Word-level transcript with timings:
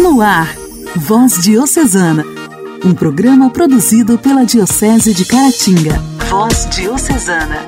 No 0.00 0.22
ar, 0.22 0.56
Voz 0.96 1.42
Diocesana, 1.42 2.24
um 2.82 2.94
programa 2.94 3.50
produzido 3.50 4.18
pela 4.18 4.46
Diocese 4.46 5.12
de 5.12 5.26
Caratinga. 5.26 5.98
Voz 6.30 6.66
Diocesana. 6.70 7.66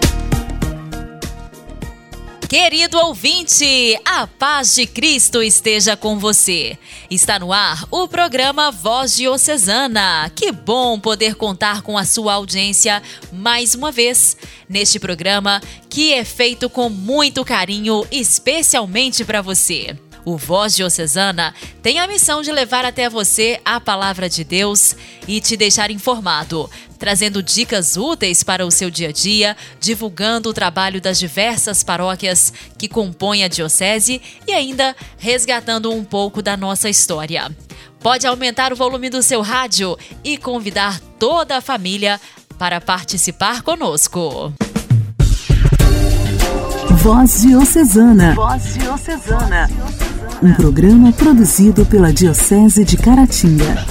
Querido 2.49 2.97
ouvinte, 2.97 4.01
a 4.03 4.27
paz 4.27 4.75
de 4.75 4.87
Cristo 4.87 5.43
esteja 5.43 5.95
com 5.95 6.19
você. 6.19 6.79
Está 7.11 7.39
no 7.39 7.53
ar 7.53 7.85
o 7.91 8.09
programa 8.09 8.71
Voz 8.71 9.15
Diocesana. 9.15 10.33
Que 10.35 10.51
bom 10.51 10.99
poder 10.99 11.35
contar 11.35 11.83
com 11.83 11.99
a 11.99 12.07
sua 12.07 12.33
audiência 12.33 13.03
mais 13.31 13.75
uma 13.75 13.93
vez 13.93 14.39
neste 14.67 14.99
programa 14.99 15.61
que 15.91 16.15
é 16.15 16.25
feito 16.25 16.71
com 16.71 16.89
muito 16.89 17.45
carinho, 17.45 18.07
especialmente 18.11 19.23
para 19.23 19.43
você. 19.43 19.95
O 20.25 20.37
Voz 20.37 20.77
Diocesana 20.77 21.53
tem 21.83 21.99
a 21.99 22.07
missão 22.07 22.43
de 22.43 22.53
levar 22.53 22.85
até 22.85 23.09
você 23.09 23.61
a 23.65 23.81
palavra 23.81 24.29
de 24.29 24.45
Deus 24.45 24.95
e 25.27 25.41
te 25.41 25.57
deixar 25.57 25.91
informado, 25.91 26.71
trazendo 26.99 27.43
dicas 27.43 27.97
úteis 27.97 28.45
para 28.45 28.65
o 28.65 28.71
seu 28.71 28.89
dia 28.89 29.09
a 29.09 29.13
dia, 29.13 29.57
divulgando 29.81 30.49
o 30.49 30.55
trabalho 30.55 31.01
das 31.01 31.19
diversas 31.19 31.83
paróquias 31.83 32.53
que 32.79 32.89
compõem 32.89 33.43
a 33.43 33.49
Diocese 33.49 34.23
e 34.47 34.53
ainda 34.53 34.95
resgatando 35.19 35.93
um 35.93 36.05
pouco 36.05 36.41
da 36.41 36.57
nossa 36.57 36.89
história. 36.89 37.51
Pode 37.99 38.27
aumentar 38.27 38.73
o 38.73 38.77
volume 38.77 39.11
do 39.11 39.23
seu 39.23 39.43
rádio 39.43 39.99
e 40.23 40.37
convidar 40.37 41.01
toda 41.19 41.57
a 41.57 41.61
família 41.61 42.21
para 42.59 42.81
participar 42.81 43.63
conosco. 43.63 44.53
Voz 47.03 47.43
Diocesana. 47.43 48.35
Voz 48.35 48.75
Diocesana. 48.75 49.69
Um 50.45 50.53
programa 50.55 51.13
produzido 51.13 51.87
pela 51.87 52.13
Diocese 52.13 52.85
de 52.85 52.97
Caratinga. 52.97 53.87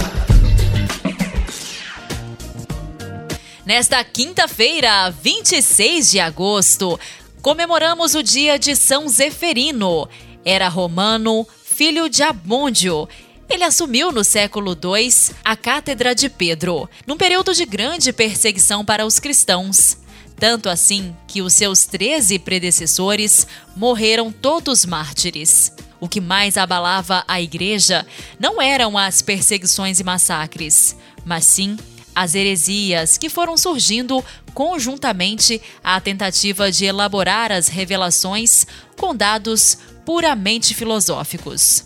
Nesta 3.64 4.04
quinta-feira, 4.04 5.08
26 5.10 6.10
de 6.10 6.20
agosto, 6.20 7.00
comemoramos 7.40 8.14
o 8.14 8.22
dia 8.22 8.58
de 8.58 8.76
São 8.76 9.08
Zeferino. 9.08 10.06
Era 10.44 10.68
romano, 10.68 11.46
filho 11.64 12.06
de 12.06 12.22
Abôndio. 12.22 13.08
Ele 13.48 13.64
assumiu 13.64 14.12
no 14.12 14.22
século 14.22 14.72
II 14.72 15.10
a 15.42 15.56
Cátedra 15.56 16.14
de 16.14 16.28
Pedro, 16.28 16.86
num 17.06 17.16
período 17.16 17.54
de 17.54 17.64
grande 17.64 18.12
perseguição 18.12 18.84
para 18.84 19.06
os 19.06 19.18
cristãos. 19.18 19.96
Tanto 20.36 20.68
assim 20.68 21.16
que 21.26 21.40
os 21.40 21.54
seus 21.54 21.86
treze 21.86 22.38
predecessores 22.38 23.46
morreram 23.74 24.30
todos 24.30 24.84
mártires. 24.84 25.72
O 26.02 26.08
que 26.08 26.20
mais 26.20 26.56
abalava 26.56 27.24
a 27.28 27.40
igreja 27.40 28.04
não 28.36 28.60
eram 28.60 28.98
as 28.98 29.22
perseguições 29.22 30.00
e 30.00 30.04
massacres, 30.04 30.96
mas 31.24 31.44
sim 31.44 31.78
as 32.12 32.34
heresias 32.34 33.16
que 33.16 33.30
foram 33.30 33.56
surgindo 33.56 34.22
conjuntamente 34.52 35.62
à 35.82 36.00
tentativa 36.00 36.72
de 36.72 36.84
elaborar 36.84 37.52
as 37.52 37.68
revelações 37.68 38.66
com 38.98 39.14
dados 39.14 39.78
puramente 40.04 40.74
filosóficos. 40.74 41.84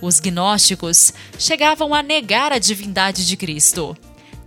Os 0.00 0.18
gnósticos 0.18 1.12
chegavam 1.38 1.94
a 1.94 2.02
negar 2.02 2.52
a 2.52 2.58
divindade 2.58 3.26
de 3.26 3.36
Cristo 3.36 3.94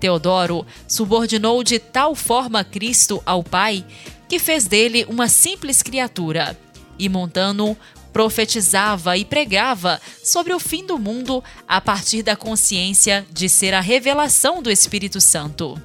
Teodoro 0.02 0.66
subordinou 0.88 1.64
de 1.64 1.78
tal 1.78 2.16
forma 2.16 2.64
Cristo 2.64 3.22
ao 3.24 3.44
Pai 3.44 3.86
que 4.28 4.40
fez 4.40 4.66
dele 4.66 5.06
uma 5.08 5.30
simples 5.30 5.84
criatura. 5.84 6.58
E 6.98 7.08
Montano 7.08 7.78
profetizava 8.12 9.18
e 9.18 9.26
pregava 9.26 10.02
sobre 10.24 10.54
o 10.54 10.60
fim 10.60 10.86
do 10.86 10.98
mundo 10.98 11.44
a 11.68 11.80
partir 11.80 12.24
da 12.24 12.36
consciência 12.36 13.26
de 13.32 13.48
ser 13.48 13.74
a 13.74 13.82
revelação 13.82 14.62
do 14.62 14.70
Espírito 14.70 15.22
Santo. 15.22 15.82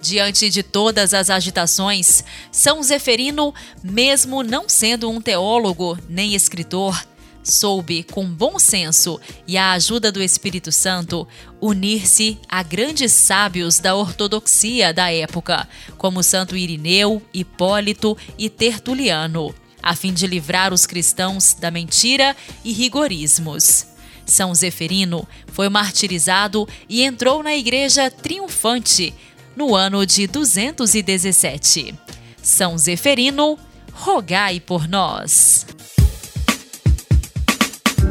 Diante 0.00 0.50
de 0.50 0.62
todas 0.62 1.14
as 1.14 1.30
agitações, 1.30 2.22
São 2.52 2.82
Zeferino, 2.82 3.54
mesmo 3.82 4.42
não 4.42 4.68
sendo 4.68 5.10
um 5.10 5.20
teólogo 5.20 5.98
nem 6.08 6.34
escritor, 6.34 7.02
soube, 7.42 8.02
com 8.04 8.24
bom 8.26 8.58
senso 8.58 9.20
e 9.46 9.56
a 9.56 9.72
ajuda 9.72 10.10
do 10.10 10.22
Espírito 10.22 10.72
Santo, 10.72 11.28
unir-se 11.60 12.38
a 12.48 12.62
grandes 12.62 13.12
sábios 13.12 13.78
da 13.78 13.94
ortodoxia 13.94 14.92
da 14.92 15.12
época, 15.12 15.68
como 15.98 16.22
Santo 16.22 16.56
Irineu, 16.56 17.22
Hipólito 17.32 18.16
e 18.38 18.48
Tertuliano, 18.48 19.54
a 19.84 19.94
fim 19.94 20.14
de 20.14 20.26
livrar 20.26 20.72
os 20.72 20.86
cristãos 20.86 21.52
da 21.52 21.70
mentira 21.70 22.34
e 22.64 22.72
rigorismos. 22.72 23.86
São 24.24 24.54
Zeferino 24.54 25.28
foi 25.52 25.68
martirizado 25.68 26.66
e 26.88 27.02
entrou 27.02 27.42
na 27.42 27.54
igreja 27.54 28.10
triunfante 28.10 29.12
no 29.54 29.76
ano 29.76 30.06
de 30.06 30.26
217. 30.26 31.94
São 32.42 32.78
Zeferino, 32.78 33.58
rogai 33.92 34.58
por 34.58 34.88
nós. 34.88 35.66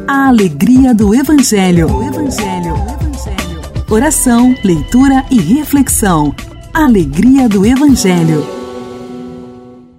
A 0.06 0.28
alegria 0.28 0.94
do 0.94 1.12
Evangelho. 1.12 1.88
Evangelho. 1.88 2.74
Evangelho. 2.76 3.84
Oração, 3.90 4.54
leitura 4.62 5.24
e 5.28 5.40
reflexão. 5.40 6.34
Alegria 6.72 7.48
do 7.48 7.66
Evangelho. 7.66 8.63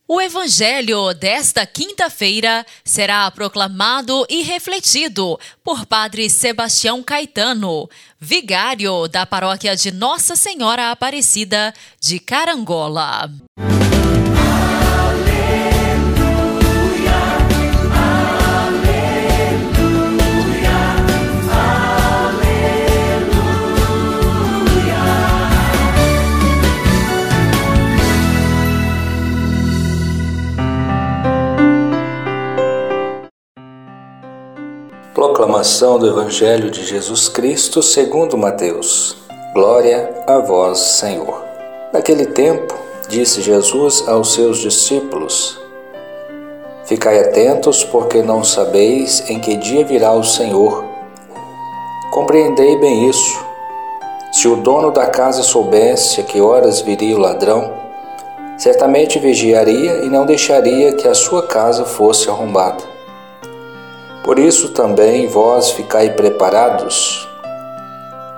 O 0.08 0.22
Evangelho 0.22 1.16
desta 1.16 1.66
quinta-feira 1.66 2.64
será 2.84 3.30
proclamado 3.32 4.24
e 4.30 4.44
refletido 4.44 5.40
por 5.64 5.84
Padre 5.88 6.30
Sebastião 6.30 7.02
Caetano, 7.02 7.90
vigário 8.20 9.08
da 9.08 9.26
paróquia 9.26 9.76
de 9.76 9.92
Nossa 9.92 10.36
Senhora 10.36 10.92
Aparecida 10.92 11.74
de 12.00 12.20
Carangola. 12.20 13.32
Proclamação 35.26 35.98
do 35.98 36.08
Evangelho 36.08 36.70
de 36.70 36.86
Jesus 36.86 37.28
Cristo 37.28 37.82
segundo 37.82 38.38
Mateus. 38.38 39.18
Glória 39.56 40.24
a 40.28 40.38
vós, 40.38 40.78
Senhor. 40.78 41.44
Naquele 41.92 42.28
tempo, 42.28 42.76
disse 43.10 43.42
Jesus 43.42 44.08
aos 44.08 44.36
seus 44.36 44.60
discípulos: 44.60 45.60
Ficai 46.86 47.20
atentos, 47.20 47.84
porque 47.84 48.22
não 48.22 48.44
sabeis 48.44 49.28
em 49.28 49.40
que 49.40 49.58
dia 49.58 49.84
virá 49.84 50.14
o 50.14 50.24
Senhor. 50.24 50.86
Compreendei 52.12 52.78
bem 52.78 53.10
isso. 53.10 53.44
Se 54.32 54.48
o 54.48 54.58
dono 54.58 54.92
da 54.92 55.08
casa 55.08 55.42
soubesse 55.42 56.22
a 56.22 56.24
que 56.24 56.40
horas 56.40 56.82
viria 56.82 57.16
o 57.16 57.20
ladrão, 57.20 57.74
certamente 58.60 59.18
vigiaria 59.18 60.04
e 60.04 60.08
não 60.08 60.24
deixaria 60.24 60.94
que 60.94 61.08
a 61.08 61.16
sua 61.16 61.48
casa 61.48 61.84
fosse 61.84 62.30
arrombada. 62.30 62.95
Por 64.26 64.40
isso 64.40 64.70
também 64.70 65.28
vós 65.28 65.70
ficai 65.70 66.10
preparados, 66.16 67.30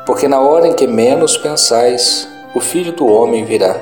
porque 0.06 0.28
na 0.28 0.38
hora 0.42 0.68
em 0.68 0.74
que 0.74 0.86
menos 0.86 1.38
pensais, 1.38 2.28
o 2.54 2.60
Filho 2.60 2.92
do 2.92 3.08
Homem 3.08 3.46
virá. 3.46 3.80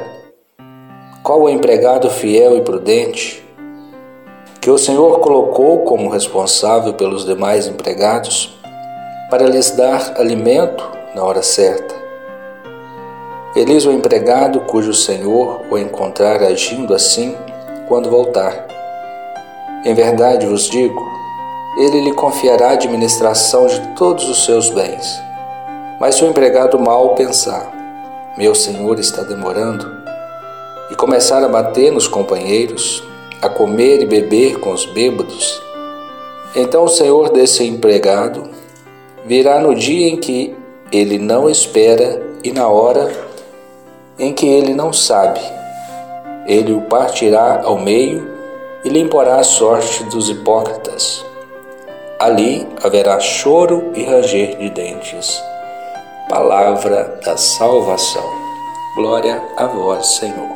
Qual 1.23 1.41
o 1.41 1.49
empregado 1.49 2.07
fiel 2.11 2.55
e 2.57 2.61
prudente 2.61 3.43
que 4.61 4.69
o 4.69 4.77
Senhor 4.77 5.19
colocou 5.19 5.79
como 5.79 6.11
responsável 6.11 6.93
pelos 6.93 7.25
demais 7.25 7.65
empregados 7.65 8.55
para 9.31 9.47
lhes 9.47 9.71
dar 9.71 10.13
alimento 10.19 10.87
na 11.15 11.23
hora 11.23 11.41
certa? 11.41 11.95
Feliz 13.55 13.83
o 13.83 13.91
empregado 13.91 14.59
cujo 14.59 14.93
Senhor 14.93 15.61
o 15.71 15.75
encontrar 15.75 16.43
agindo 16.43 16.93
assim 16.93 17.35
quando 17.87 18.11
voltar. 18.11 18.67
Em 19.83 19.95
verdade 19.95 20.45
vos 20.45 20.69
digo, 20.69 21.14
ele 21.77 22.01
lhe 22.01 22.13
confiará 22.13 22.69
a 22.69 22.73
administração 22.73 23.67
de 23.67 23.79
todos 23.95 24.29
os 24.29 24.45
seus 24.45 24.69
bens. 24.69 25.21
Mas 25.99 26.15
se 26.15 26.23
o 26.23 26.27
empregado 26.27 26.79
mal 26.79 27.15
pensar, 27.15 28.33
meu 28.37 28.55
senhor 28.55 28.99
está 28.99 29.23
demorando, 29.23 29.85
e 30.91 30.95
começar 30.95 31.43
a 31.43 31.49
bater 31.49 31.91
nos 31.91 32.07
companheiros, 32.07 33.03
a 33.41 33.49
comer 33.49 34.01
e 34.01 34.05
beber 34.05 34.59
com 34.59 34.71
os 34.71 34.85
bêbados, 34.85 35.61
então 36.55 36.85
o 36.85 36.89
senhor 36.89 37.29
desse 37.31 37.65
empregado 37.65 38.49
virá 39.25 39.59
no 39.59 39.75
dia 39.75 40.07
em 40.07 40.17
que 40.17 40.55
ele 40.91 41.17
não 41.17 41.49
espera 41.49 42.21
e 42.43 42.51
na 42.51 42.67
hora 42.67 43.11
em 44.17 44.31
que 44.31 44.47
ele 44.47 44.73
não 44.73 44.93
sabe. 44.93 45.41
Ele 46.47 46.71
o 46.71 46.81
partirá 46.81 47.61
ao 47.63 47.77
meio 47.79 48.29
e 48.83 48.89
lhe 48.89 48.99
imporá 48.99 49.37
a 49.37 49.43
sorte 49.43 50.03
dos 50.05 50.29
hipócritas. 50.29 51.24
Ali 52.25 52.67
haverá 52.83 53.19
choro 53.19 53.91
e 53.93 54.03
ranger 54.03 54.57
de 54.57 54.69
dentes. 54.71 55.39
Palavra 56.27 57.19
da 57.23 57.37
salvação. 57.37 58.27
Glória 58.95 59.39
a 59.55 59.67
vós, 59.67 60.07
Senhor. 60.15 60.49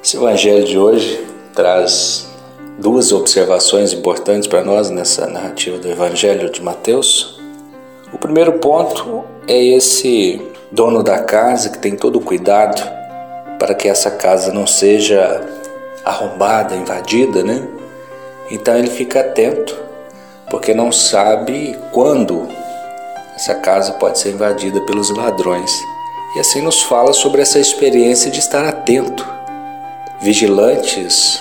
Esse 0.00 0.16
evangelho 0.16 0.64
de 0.64 0.78
hoje 0.78 1.26
traz 1.52 2.30
duas 2.78 3.10
observações 3.10 3.92
importantes 3.92 4.46
para 4.46 4.62
nós 4.62 4.90
nessa 4.90 5.26
narrativa 5.26 5.76
do 5.78 5.90
evangelho 5.90 6.50
de 6.50 6.62
Mateus. 6.62 7.40
O 8.12 8.18
primeiro 8.18 8.52
ponto 8.60 9.24
é 9.48 9.60
esse 9.60 10.40
dono 10.70 11.02
da 11.02 11.18
casa 11.18 11.68
que 11.68 11.78
tem 11.78 11.96
todo 11.96 12.20
o 12.20 12.20
cuidado 12.20 13.01
para 13.62 13.76
que 13.76 13.86
essa 13.86 14.10
casa 14.10 14.52
não 14.52 14.66
seja 14.66 15.40
arrombada, 16.04 16.74
invadida, 16.74 17.44
né? 17.44 17.64
Então 18.50 18.76
ele 18.76 18.90
fica 18.90 19.20
atento, 19.20 19.78
porque 20.50 20.74
não 20.74 20.90
sabe 20.90 21.78
quando 21.92 22.48
essa 23.36 23.54
casa 23.54 23.92
pode 23.92 24.18
ser 24.18 24.32
invadida 24.32 24.80
pelos 24.80 25.10
ladrões. 25.10 25.70
E 26.34 26.40
assim 26.40 26.60
nos 26.60 26.82
fala 26.82 27.12
sobre 27.12 27.40
essa 27.40 27.60
experiência 27.60 28.32
de 28.32 28.40
estar 28.40 28.64
atento, 28.64 29.24
vigilantes 30.20 31.40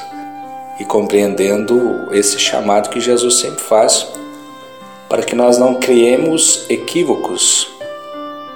e 0.80 0.86
compreendendo 0.86 2.08
esse 2.12 2.38
chamado 2.38 2.92
que 2.92 3.00
Jesus 3.00 3.40
sempre 3.40 3.64
faz 3.64 4.08
para 5.10 5.24
que 5.24 5.34
nós 5.34 5.58
não 5.58 5.74
criemos 5.74 6.68
equívocos. 6.70 7.68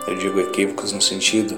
Eu 0.07 0.15
digo 0.19 0.39
equívocos 0.39 0.91
no 0.91 1.01
sentido 1.01 1.57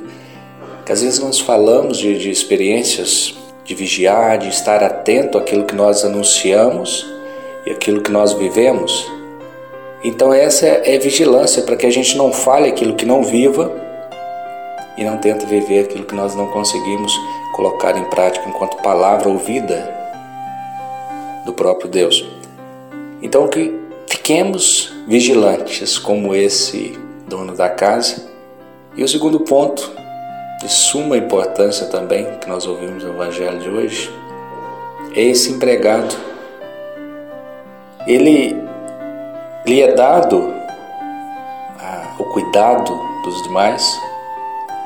que 0.87 0.91
às 0.93 1.01
vezes 1.01 1.19
nós 1.19 1.39
falamos 1.39 1.97
de, 1.97 2.17
de 2.17 2.31
experiências 2.31 3.35
de 3.63 3.75
vigiar, 3.75 4.37
de 4.37 4.47
estar 4.47 4.81
atento 4.81 5.37
àquilo 5.37 5.65
que 5.65 5.75
nós 5.75 6.05
anunciamos 6.05 7.05
e 7.65 7.71
aquilo 7.71 8.01
que 8.01 8.09
nós 8.09 8.31
vivemos. 8.31 9.05
Então, 10.01 10.33
essa 10.33 10.65
é 10.65 10.97
vigilância 10.97 11.61
para 11.63 11.75
que 11.75 11.85
a 11.85 11.91
gente 11.91 12.17
não 12.17 12.31
fale 12.31 12.69
aquilo 12.69 12.95
que 12.95 13.05
não 13.05 13.21
viva 13.21 13.69
e 14.97 15.03
não 15.03 15.17
tente 15.17 15.45
viver 15.45 15.81
aquilo 15.81 16.05
que 16.05 16.15
nós 16.15 16.33
não 16.33 16.47
conseguimos 16.47 17.13
colocar 17.53 17.97
em 17.97 18.05
prática 18.05 18.47
enquanto 18.47 18.77
palavra 18.77 19.27
ou 19.27 19.37
vida 19.37 19.93
do 21.45 21.51
próprio 21.51 21.89
Deus. 21.89 22.25
Então, 23.21 23.49
que 23.49 23.87
Fiquemos 24.07 24.93
vigilantes 25.05 25.97
como 25.97 26.33
esse 26.33 26.97
dono 27.27 27.55
da 27.55 27.69
casa. 27.69 28.25
E 28.95 29.03
o 29.03 29.07
segundo 29.07 29.41
ponto, 29.41 29.91
de 30.59 30.69
suma 30.69 31.17
importância 31.17 31.87
também, 31.87 32.37
que 32.39 32.49
nós 32.49 32.65
ouvimos 32.65 33.03
no 33.03 33.13
Evangelho 33.13 33.59
de 33.59 33.69
hoje, 33.69 34.11
é 35.15 35.21
esse 35.21 35.51
empregado. 35.51 36.15
Ele 38.05 38.55
lhe 39.65 39.81
é 39.81 39.93
dado 39.93 40.53
ah, 41.79 42.15
o 42.19 42.23
cuidado 42.25 42.99
dos 43.23 43.43
demais, 43.43 43.99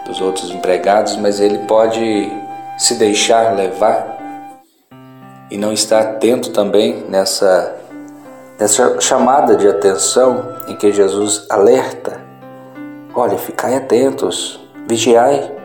dos 0.06 0.20
outros 0.20 0.52
empregados, 0.52 1.16
mas 1.18 1.40
ele 1.40 1.60
pode 1.60 2.32
se 2.78 2.96
deixar 2.96 3.56
levar 3.56 4.18
e 5.50 5.58
não 5.58 5.72
estar 5.72 6.00
atento 6.00 6.52
também 6.52 7.06
nessa 7.10 7.78
essa 8.60 9.02
chamada 9.02 9.56
de 9.56 9.68
atenção 9.68 10.56
em 10.68 10.76
que 10.76 10.92
Jesus 10.92 11.48
alerta: 11.50 12.22
olha, 13.14 13.38
ficai 13.38 13.76
atentos, 13.76 14.60
vigiai, 14.88 15.61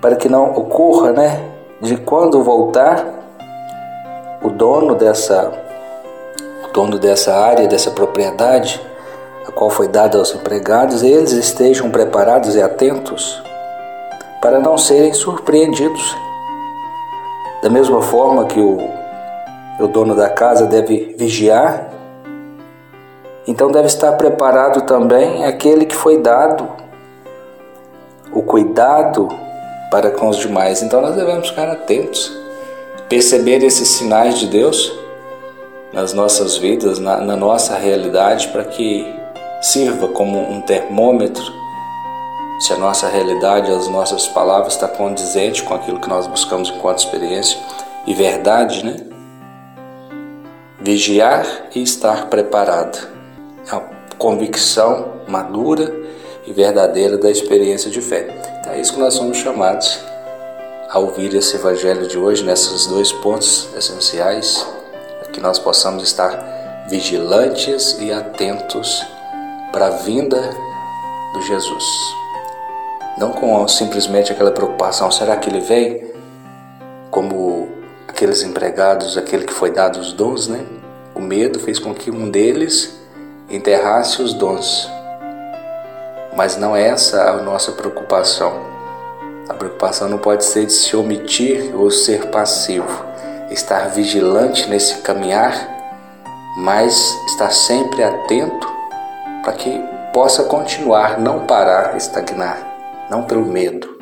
para 0.00 0.16
que 0.16 0.28
não 0.28 0.52
ocorra, 0.52 1.12
né, 1.12 1.48
de 1.80 1.96
quando 1.96 2.42
voltar 2.42 3.04
o 4.42 4.50
dono 4.50 4.94
dessa 4.94 5.52
o 6.64 6.72
dono 6.72 6.98
dessa 6.98 7.34
área, 7.34 7.66
dessa 7.66 7.90
propriedade, 7.90 8.80
a 9.46 9.52
qual 9.52 9.70
foi 9.70 9.88
dada 9.88 10.18
aos 10.18 10.34
empregados, 10.34 11.02
eles 11.02 11.32
estejam 11.32 11.90
preparados 11.90 12.54
e 12.54 12.62
atentos 12.62 13.42
para 14.42 14.58
não 14.58 14.76
serem 14.76 15.12
surpreendidos. 15.14 16.16
Da 17.62 17.70
mesma 17.70 18.02
forma 18.02 18.44
que 18.44 18.60
o, 18.60 18.78
o 19.80 19.86
dono 19.86 20.14
da 20.14 20.28
casa 20.28 20.66
deve 20.66 21.14
vigiar 21.18 21.96
então 23.46 23.70
deve 23.70 23.86
estar 23.86 24.12
preparado 24.12 24.82
também 24.82 25.44
aquele 25.44 25.86
que 25.86 25.94
foi 25.94 26.18
dado 26.18 26.68
o 28.32 28.42
cuidado 28.42 29.28
para 29.90 30.10
com 30.10 30.28
os 30.28 30.38
demais. 30.38 30.82
Então 30.82 31.00
nós 31.00 31.14
devemos 31.14 31.48
ficar 31.48 31.68
atentos, 31.68 32.32
perceber 33.08 33.62
esses 33.62 33.88
sinais 33.88 34.38
de 34.38 34.46
Deus 34.46 34.92
nas 35.92 36.12
nossas 36.12 36.56
vidas, 36.56 36.98
na, 36.98 37.18
na 37.18 37.36
nossa 37.36 37.76
realidade, 37.76 38.48
para 38.48 38.64
que 38.64 39.06
sirva 39.62 40.08
como 40.08 40.38
um 40.38 40.60
termômetro 40.60 41.42
se 42.58 42.72
a 42.72 42.76
nossa 42.78 43.08
realidade, 43.08 43.70
as 43.70 43.86
nossas 43.88 44.26
palavras 44.28 44.74
está 44.74 44.88
condizente 44.88 45.62
com 45.62 45.74
aquilo 45.74 46.00
que 46.00 46.08
nós 46.08 46.26
buscamos 46.26 46.70
enquanto 46.70 46.98
experiência 47.00 47.58
e 48.06 48.14
verdade, 48.14 48.84
né? 48.84 48.96
Vigiar 50.80 51.46
e 51.74 51.82
estar 51.82 52.28
preparado 52.28 53.08
a 53.70 53.80
convicção 54.16 55.16
madura 55.28 55.92
e 56.46 56.52
verdadeira 56.52 57.18
da 57.18 57.30
experiência 57.30 57.90
de 57.90 58.00
fé. 58.00 58.55
É 58.68 58.80
isso 58.80 58.94
que 58.94 58.98
nós 58.98 59.14
somos 59.14 59.38
chamados 59.38 60.00
a 60.90 60.98
ouvir 60.98 61.32
esse 61.34 61.54
evangelho 61.54 62.08
de 62.08 62.18
hoje, 62.18 62.44
nesses 62.44 62.86
dois 62.86 63.12
pontos 63.12 63.68
essenciais, 63.76 64.66
para 65.20 65.30
que 65.30 65.40
nós 65.40 65.58
possamos 65.58 66.02
estar 66.02 66.84
vigilantes 66.88 67.96
e 68.00 68.12
atentos 68.12 69.06
para 69.72 69.86
a 69.86 69.90
vinda 69.90 70.40
do 71.32 71.42
Jesus. 71.42 71.84
Não 73.16 73.30
com 73.30 73.66
simplesmente 73.68 74.32
aquela 74.32 74.50
preocupação, 74.50 75.12
será 75.12 75.36
que 75.36 75.48
ele 75.48 75.60
vem? 75.60 76.12
Como 77.10 77.68
aqueles 78.08 78.42
empregados, 78.42 79.16
aquele 79.16 79.44
que 79.44 79.52
foi 79.52 79.70
dado 79.70 80.00
os 80.00 80.12
dons, 80.12 80.48
né? 80.48 80.66
O 81.14 81.20
medo 81.20 81.60
fez 81.60 81.78
com 81.78 81.94
que 81.94 82.10
um 82.10 82.28
deles 82.28 82.98
enterrasse 83.48 84.20
os 84.20 84.34
dons. 84.34 84.90
Mas 86.36 86.56
não 86.56 86.76
é 86.76 86.88
essa 86.88 87.30
a 87.30 87.42
nossa 87.42 87.72
preocupação. 87.72 88.60
A 89.48 89.54
preocupação 89.54 90.08
não 90.08 90.18
pode 90.18 90.44
ser 90.44 90.66
de 90.66 90.72
se 90.72 90.94
omitir 90.94 91.74
ou 91.74 91.90
ser 91.90 92.26
passivo, 92.26 93.04
estar 93.50 93.88
vigilante 93.88 94.68
nesse 94.68 94.98
caminhar, 94.98 95.54
mas 96.58 97.16
estar 97.28 97.50
sempre 97.50 98.02
atento 98.02 98.68
para 99.42 99.52
que 99.54 99.80
possa 100.12 100.44
continuar, 100.44 101.18
não 101.18 101.46
parar, 101.46 101.96
estagnar, 101.96 102.58
não 103.08 103.22
pelo 103.22 103.46
medo, 103.46 103.98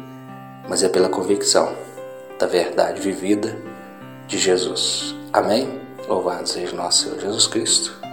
mas 0.69 0.83
é 0.83 0.89
pela 0.89 1.09
convicção 1.09 1.73
da 2.39 2.47
verdade 2.47 3.01
vivida 3.01 3.57
de 4.27 4.39
Jesus. 4.39 5.15
Amém? 5.33 5.81
Louvado 6.09 6.49
seja 6.49 6.75
nosso 6.75 7.05
Senhor 7.05 7.21
Jesus 7.21 7.47
Cristo. 7.47 8.05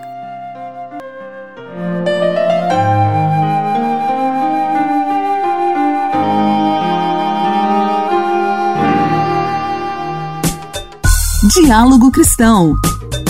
Diálogo 11.63 12.12
Cristão. 12.12 12.75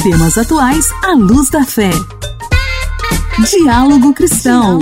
Temas 0.01 0.37
atuais 0.37 0.85
à 1.03 1.11
luz 1.11 1.49
da 1.49 1.65
fé. 1.65 1.89
Diálogo 3.49 4.13
Cristão. 4.13 4.79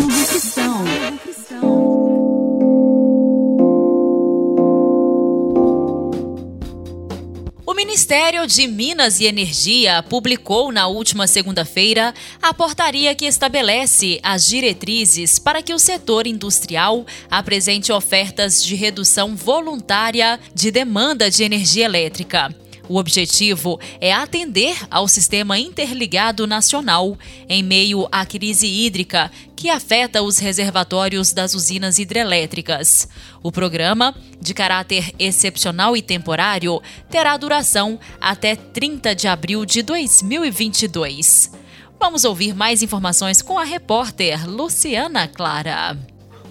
O 7.66 7.74
Ministério 7.74 8.46
de 8.46 8.68
Minas 8.68 9.20
e 9.20 9.26
Energia 9.26 10.04
publicou 10.04 10.72
na 10.72 10.86
última 10.86 11.26
segunda-feira 11.26 12.14
a 12.40 12.54
portaria 12.54 13.16
que 13.16 13.26
estabelece 13.26 14.20
as 14.22 14.46
diretrizes 14.46 15.40
para 15.40 15.64
que 15.64 15.74
o 15.74 15.80
setor 15.80 16.28
industrial 16.28 17.04
apresente 17.32 17.92
ofertas 17.92 18.64
de 18.64 18.76
redução 18.76 19.36
voluntária 19.36 20.40
de 20.54 20.70
demanda 20.70 21.32
de 21.32 21.44
energia 21.44 21.86
elétrica. 21.86 22.56
O 22.90 22.98
objetivo 22.98 23.80
é 24.02 24.12
atender 24.12 24.76
ao 24.90 25.08
sistema 25.08 25.60
interligado 25.60 26.48
nacional 26.48 27.16
em 27.48 27.62
meio 27.62 28.08
à 28.12 28.26
crise 28.26 28.66
hídrica 28.66 29.32
que 29.56 29.70
afeta 29.70 30.24
os 30.24 30.40
reservatórios 30.40 31.32
das 31.32 31.54
usinas 31.54 32.00
hidrelétricas. 32.00 33.08
O 33.44 33.52
programa, 33.52 34.16
de 34.42 34.56
caráter 34.56 35.14
excepcional 35.20 35.96
e 35.96 36.02
temporário, 36.02 36.82
terá 37.12 37.38
duração 37.38 38.00
até 38.20 38.56
30 38.56 39.14
de 39.14 39.28
abril 39.28 39.66
de 39.66 39.84
2022. 39.84 41.52
Vamos 42.00 42.26
ouvir 42.26 42.56
mais 42.56 42.82
informações 42.82 43.40
com 43.40 43.60
a 43.60 43.64
repórter 43.64 44.50
Luciana 44.50 45.28
Clara. 45.28 45.96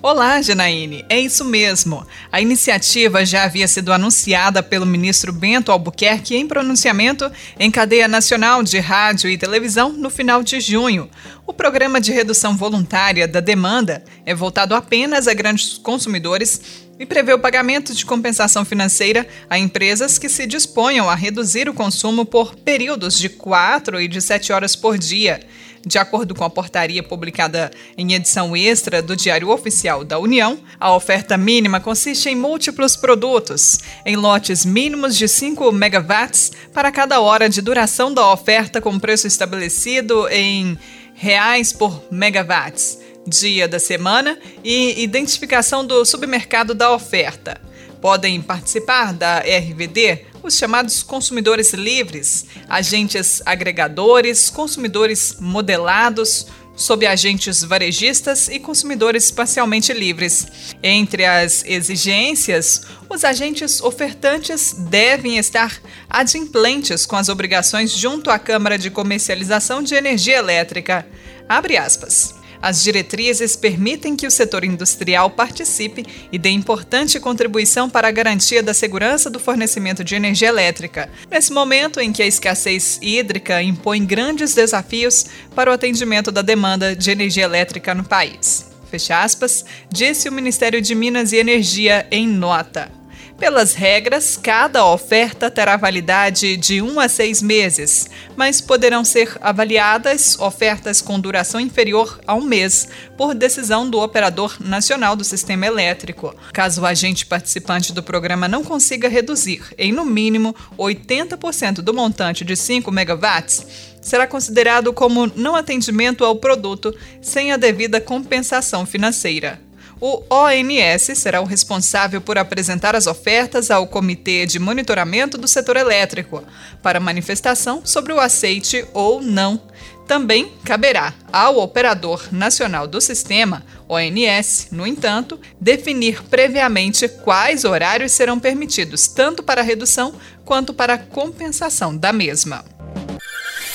Olá, 0.00 0.40
Janaíne. 0.40 1.04
É 1.08 1.18
isso 1.18 1.44
mesmo. 1.44 2.06
A 2.30 2.40
iniciativa 2.40 3.26
já 3.26 3.42
havia 3.42 3.66
sido 3.66 3.92
anunciada 3.92 4.62
pelo 4.62 4.86
ministro 4.86 5.32
Bento 5.32 5.72
Albuquerque 5.72 6.36
em 6.36 6.46
pronunciamento 6.46 7.28
em 7.58 7.68
cadeia 7.68 8.06
nacional 8.06 8.62
de 8.62 8.78
rádio 8.78 9.28
e 9.28 9.36
televisão 9.36 9.92
no 9.92 10.08
final 10.08 10.40
de 10.44 10.60
junho. 10.60 11.10
O 11.44 11.52
programa 11.52 12.00
de 12.00 12.12
redução 12.12 12.56
voluntária 12.56 13.26
da 13.26 13.40
demanda 13.40 14.04
é 14.24 14.32
voltado 14.32 14.72
apenas 14.72 15.26
a 15.26 15.34
grandes 15.34 15.76
consumidores 15.78 16.86
e 16.96 17.04
prevê 17.04 17.32
o 17.32 17.38
pagamento 17.40 17.92
de 17.92 18.06
compensação 18.06 18.64
financeira 18.64 19.26
a 19.50 19.58
empresas 19.58 20.16
que 20.16 20.28
se 20.28 20.46
disponham 20.46 21.10
a 21.10 21.16
reduzir 21.16 21.68
o 21.68 21.74
consumo 21.74 22.24
por 22.24 22.54
períodos 22.54 23.18
de 23.18 23.28
4 23.28 24.00
e 24.00 24.06
de 24.06 24.20
7 24.20 24.52
horas 24.52 24.76
por 24.76 24.96
dia. 24.96 25.40
De 25.86 25.98
acordo 25.98 26.34
com 26.34 26.44
a 26.44 26.50
portaria 26.50 27.02
publicada 27.02 27.70
em 27.96 28.12
edição 28.12 28.56
extra 28.56 29.00
do 29.00 29.16
Diário 29.16 29.48
Oficial 29.48 30.04
da 30.04 30.18
União, 30.18 30.58
a 30.78 30.94
oferta 30.94 31.36
mínima 31.36 31.80
consiste 31.80 32.28
em 32.28 32.36
múltiplos 32.36 32.96
produtos, 32.96 33.78
em 34.04 34.16
lotes 34.16 34.64
mínimos 34.64 35.16
de 35.16 35.28
5 35.28 35.70
megawatts 35.72 36.52
para 36.72 36.90
cada 36.90 37.20
hora 37.20 37.48
de 37.48 37.60
duração 37.60 38.12
da 38.12 38.30
oferta 38.32 38.80
com 38.80 38.98
preço 38.98 39.26
estabelecido 39.26 40.28
em 40.28 40.78
reais 41.14 41.72
por 41.72 42.04
megawatts, 42.10 42.98
dia 43.26 43.68
da 43.68 43.78
semana 43.78 44.38
e 44.64 45.02
identificação 45.02 45.86
do 45.86 46.04
submercado 46.04 46.74
da 46.74 46.92
oferta. 46.92 47.60
Podem 48.00 48.40
participar 48.40 49.12
da 49.12 49.40
RVD 49.40 50.26
os 50.48 50.56
chamados 50.56 51.02
consumidores 51.02 51.72
livres, 51.72 52.46
agentes 52.68 53.40
agregadores, 53.46 54.50
consumidores 54.50 55.36
modelados, 55.38 56.46
sob 56.74 57.06
agentes 57.06 57.62
varejistas 57.62 58.48
e 58.48 58.58
consumidores 58.58 59.30
parcialmente 59.30 59.92
livres. 59.92 60.46
Entre 60.82 61.24
as 61.24 61.64
exigências, 61.64 62.82
os 63.08 63.24
agentes 63.24 63.80
ofertantes 63.80 64.74
devem 64.78 65.38
estar 65.38 65.80
adimplentes 66.08 67.04
com 67.04 67.16
as 67.16 67.28
obrigações 67.28 67.90
junto 67.90 68.30
à 68.30 68.38
Câmara 68.38 68.78
de 68.78 68.90
Comercialização 68.90 69.82
de 69.82 69.94
Energia 69.94 70.38
Elétrica. 70.38 71.04
Abre 71.48 71.76
aspas. 71.76 72.37
As 72.60 72.82
diretrizes 72.82 73.54
permitem 73.56 74.16
que 74.16 74.26
o 74.26 74.30
setor 74.30 74.64
industrial 74.64 75.30
participe 75.30 76.04
e 76.32 76.38
dê 76.38 76.50
importante 76.50 77.20
contribuição 77.20 77.88
para 77.88 78.08
a 78.08 78.12
garantia 78.12 78.62
da 78.62 78.74
segurança 78.74 79.30
do 79.30 79.38
fornecimento 79.38 80.02
de 80.02 80.14
energia 80.14 80.48
elétrica, 80.48 81.08
nesse 81.30 81.52
momento 81.52 82.00
em 82.00 82.12
que 82.12 82.22
a 82.22 82.26
escassez 82.26 82.98
hídrica 83.00 83.62
impõe 83.62 84.04
grandes 84.04 84.54
desafios 84.54 85.26
para 85.54 85.70
o 85.70 85.74
atendimento 85.74 86.32
da 86.32 86.42
demanda 86.42 86.96
de 86.96 87.10
energia 87.10 87.44
elétrica 87.44 87.94
no 87.94 88.04
país. 88.04 88.66
Fecha 88.90 89.22
aspas, 89.22 89.64
disse 89.90 90.28
o 90.28 90.32
Ministério 90.32 90.80
de 90.80 90.94
Minas 90.94 91.32
e 91.32 91.36
Energia 91.36 92.06
em 92.10 92.26
nota. 92.26 92.97
Pelas 93.38 93.72
regras, 93.72 94.36
cada 94.36 94.84
oferta 94.84 95.48
terá 95.48 95.76
validade 95.76 96.56
de 96.56 96.82
1 96.82 96.98
a 96.98 97.08
6 97.08 97.40
meses, 97.40 98.10
mas 98.36 98.60
poderão 98.60 99.04
ser 99.04 99.38
avaliadas 99.40 100.36
ofertas 100.40 101.00
com 101.00 101.20
duração 101.20 101.60
inferior 101.60 102.18
a 102.26 102.34
um 102.34 102.42
mês, 102.42 102.88
por 103.16 103.36
decisão 103.36 103.88
do 103.88 104.00
Operador 104.00 104.56
Nacional 104.58 105.14
do 105.14 105.22
Sistema 105.22 105.66
Elétrico. 105.66 106.34
Caso 106.52 106.82
o 106.82 106.86
agente 106.86 107.24
participante 107.26 107.92
do 107.92 108.02
programa 108.02 108.48
não 108.48 108.64
consiga 108.64 109.08
reduzir 109.08 109.62
em, 109.78 109.92
no 109.92 110.04
mínimo, 110.04 110.52
80% 110.76 111.74
do 111.74 111.94
montante 111.94 112.44
de 112.44 112.56
5 112.56 112.90
megawatts, 112.90 113.64
será 114.02 114.26
considerado 114.26 114.92
como 114.92 115.30
não 115.36 115.54
atendimento 115.54 116.24
ao 116.24 116.34
produto 116.34 116.92
sem 117.22 117.52
a 117.52 117.56
devida 117.56 118.00
compensação 118.00 118.84
financeira. 118.84 119.67
O 120.00 120.22
ONS 120.30 121.18
será 121.18 121.40
o 121.40 121.44
responsável 121.44 122.20
por 122.20 122.38
apresentar 122.38 122.94
as 122.94 123.06
ofertas 123.06 123.70
ao 123.70 123.86
Comitê 123.86 124.46
de 124.46 124.58
Monitoramento 124.58 125.36
do 125.36 125.48
Setor 125.48 125.76
Elétrico 125.76 126.44
para 126.82 127.00
manifestação 127.00 127.82
sobre 127.84 128.12
o 128.12 128.20
aceite 128.20 128.86
ou 128.94 129.20
não. 129.20 129.60
Também 130.06 130.52
caberá 130.64 131.12
ao 131.30 131.58
Operador 131.58 132.28
Nacional 132.32 132.86
do 132.86 133.00
Sistema, 133.00 133.62
ONS, 133.88 134.68
no 134.70 134.86
entanto, 134.86 135.38
definir 135.60 136.22
previamente 136.24 137.06
quais 137.08 137.64
horários 137.64 138.12
serão 138.12 138.38
permitidos 138.38 139.08
tanto 139.08 139.42
para 139.42 139.60
a 139.60 139.64
redução 139.64 140.14
quanto 140.44 140.72
para 140.72 140.94
a 140.94 140.98
compensação 140.98 141.94
da 141.94 142.12
mesma. 142.12 142.64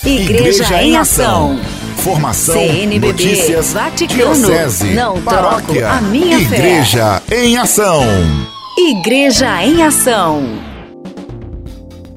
Igreja, 0.03 0.63
Igreja 0.63 0.83
em 0.83 0.97
Ação. 0.97 1.59
Formação, 1.93 2.55
CNBB, 2.55 3.07
notícias, 3.07 3.73
Vaticano, 3.73 4.35
diocese, 4.35 4.93
não 4.93 5.21
paróquia, 5.21 5.89
a 5.89 6.01
minha 6.01 6.37
Igreja 6.39 7.21
fé. 7.25 7.45
em 7.45 7.57
Ação. 7.57 8.03
Igreja 8.77 9.63
em 9.63 9.81
Ação. 9.83 10.43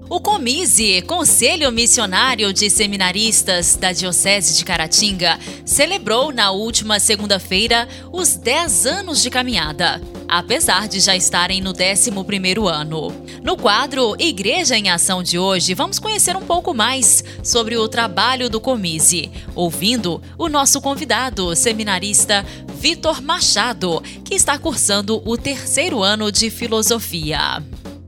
O 0.09 0.21
Comise, 0.21 1.02
Conselho 1.02 1.71
Missionário 1.71 2.52
de 2.52 2.71
Seminaristas 2.71 3.76
da 3.76 3.92
Diocese 3.92 4.56
de 4.56 4.64
Caratinga, 4.64 5.38
celebrou 5.64 6.33
na 6.33 6.50
última 6.50 6.99
segunda-feira 6.99 7.88
os 8.12 8.35
10 8.37 8.87
anos 8.87 9.23
de 9.23 9.30
caminhada 9.30 10.00
apesar 10.28 10.88
de 10.88 11.00
já 11.00 11.16
estarem 11.16 11.61
no 11.61 11.73
11º 11.73 12.66
ano. 12.66 13.12
No 13.42 13.56
quadro 13.56 14.14
Igreja 14.18 14.76
em 14.76 14.90
Ação 14.90 15.23
de 15.23 15.38
hoje, 15.38 15.75
vamos 15.75 15.99
conhecer 15.99 16.37
um 16.37 16.42
pouco 16.42 16.75
mais 16.75 17.23
sobre 17.42 17.76
o 17.76 17.88
trabalho 17.88 18.50
do 18.50 18.61
Comise, 18.61 19.30
ouvindo 19.54 20.21
o 20.38 20.49
nosso 20.49 20.80
convidado, 20.80 21.54
seminarista 21.54 22.45
Vitor 22.80 23.23
Machado, 23.23 24.02
que 24.25 24.35
está 24.35 24.59
cursando 24.59 25.23
o 25.25 25.37
terceiro 25.37 26.02
ano 26.02 26.30
de 26.30 26.50
Filosofia. 26.50 27.62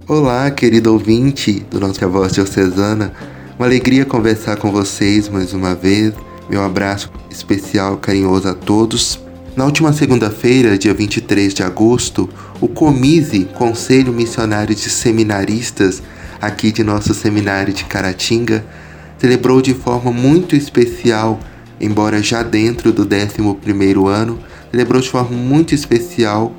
Olá, 0.07 0.51
querido 0.51 0.93
ouvinte 0.93 1.61
do 1.71 1.79
nosso 1.79 2.09
Voz 2.09 2.33
Diocesana. 2.33 3.13
Uma 3.59 3.67
alegria 3.67 4.05
conversar 4.05 4.57
com 4.57 4.71
vocês 4.71 5.29
mais 5.29 5.53
uma 5.53 5.75
vez. 5.75 6.15
Meu 6.49 6.63
abraço 6.63 7.11
especial 7.31 7.99
carinhoso 7.99 8.49
a 8.49 8.55
todos. 8.55 9.28
Na 9.59 9.65
última 9.65 9.93
segunda-feira, 9.93 10.79
dia 10.79 10.95
23 10.95 11.53
de 11.53 11.65
agosto, 11.65 12.29
o 12.61 12.69
COMISE, 12.69 13.49
Conselho 13.55 14.13
Missionário 14.13 14.73
de 14.73 14.89
Seminaristas, 14.89 16.01
aqui 16.41 16.71
de 16.71 16.85
nosso 16.85 17.13
seminário 17.13 17.75
de 17.75 17.85
Caratinga, 17.85 18.65
celebrou 19.19 19.61
de 19.61 19.75
forma 19.75 20.13
muito 20.13 20.55
especial, 20.55 21.41
embora 21.81 22.23
já 22.23 22.45
dentro 22.45 22.93
do 22.93 23.05
11º 23.05 24.07
ano, 24.07 24.39
celebrou 24.71 25.03
de 25.03 25.11
forma 25.11 25.37
muito 25.37 25.75
especial 25.75 26.55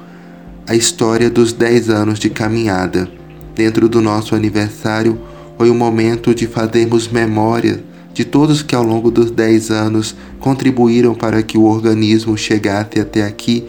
a 0.67 0.75
história 0.75 1.29
dos 1.29 1.53
10 1.53 1.89
anos 1.89 2.19
de 2.19 2.29
caminhada. 2.29 3.09
Dentro 3.55 3.87
do 3.87 4.01
nosso 4.01 4.35
aniversário, 4.35 5.17
foi 5.57 5.69
o 5.69 5.73
momento 5.73 6.35
de 6.35 6.47
fazermos 6.47 7.07
memória 7.07 7.81
de 8.19 8.25
todos 8.25 8.61
que 8.61 8.75
ao 8.75 8.83
longo 8.83 9.09
dos 9.09 9.31
10 9.31 9.71
anos 9.71 10.13
contribuíram 10.41 11.15
para 11.15 11.41
que 11.41 11.57
o 11.57 11.63
organismo 11.63 12.37
chegasse 12.37 12.99
até 12.99 13.23
aqui 13.23 13.63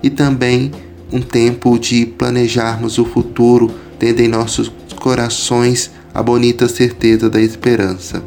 e 0.00 0.08
também 0.08 0.70
um 1.12 1.20
tempo 1.20 1.76
de 1.76 2.06
planejarmos 2.06 2.96
o 2.98 3.04
futuro, 3.04 3.68
tendo 3.98 4.20
em 4.20 4.28
nossos 4.28 4.70
corações 5.00 5.90
a 6.14 6.22
bonita 6.22 6.68
certeza 6.68 7.28
da 7.28 7.40
esperança. 7.40 8.22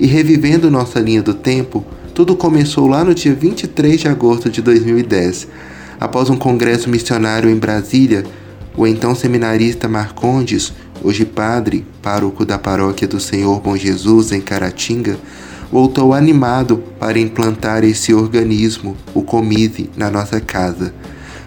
E 0.00 0.06
revivendo 0.06 0.70
nossa 0.70 0.98
linha 0.98 1.22
do 1.22 1.34
tempo, 1.34 1.84
tudo 2.14 2.34
começou 2.34 2.86
lá 2.86 3.04
no 3.04 3.14
dia 3.14 3.34
23 3.34 4.00
de 4.00 4.08
agosto 4.08 4.48
de 4.48 4.62
2010, 4.62 5.46
após 6.00 6.30
um 6.30 6.38
congresso 6.38 6.88
missionário 6.88 7.50
em 7.50 7.56
Brasília. 7.56 8.24
O 8.74 8.86
então 8.86 9.14
seminarista 9.14 9.88
Marcondes 9.88 10.72
hoje 11.02 11.24
padre, 11.24 11.86
pároco 12.02 12.44
da 12.44 12.58
paróquia 12.58 13.06
do 13.06 13.20
Senhor 13.20 13.60
Bom 13.60 13.76
Jesus 13.76 14.32
em 14.32 14.40
Caratinga, 14.40 15.18
voltou 15.70 16.14
animado 16.14 16.82
para 16.98 17.18
implantar 17.18 17.84
esse 17.84 18.14
organismo, 18.14 18.96
o 19.14 19.22
Comise, 19.22 19.90
na 19.96 20.10
nossa 20.10 20.40
casa. 20.40 20.94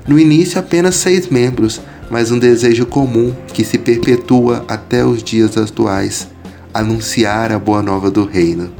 No 0.07 0.19
início, 0.19 0.59
apenas 0.59 0.95
seis 0.95 1.27
membros, 1.27 1.81
mas 2.09 2.31
um 2.31 2.39
desejo 2.39 2.85
comum 2.85 3.33
que 3.53 3.63
se 3.63 3.77
perpetua 3.77 4.65
até 4.67 5.05
os 5.05 5.23
dias 5.23 5.57
atuais 5.57 6.27
anunciar 6.73 7.51
a 7.51 7.59
boa 7.59 7.81
nova 7.81 8.09
do 8.09 8.25
Reino. 8.25 8.71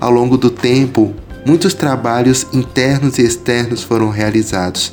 Ao 0.00 0.10
longo 0.10 0.36
do 0.36 0.50
tempo, 0.50 1.14
muitos 1.46 1.74
trabalhos 1.74 2.46
internos 2.52 3.18
e 3.18 3.22
externos 3.22 3.82
foram 3.82 4.10
realizados 4.10 4.92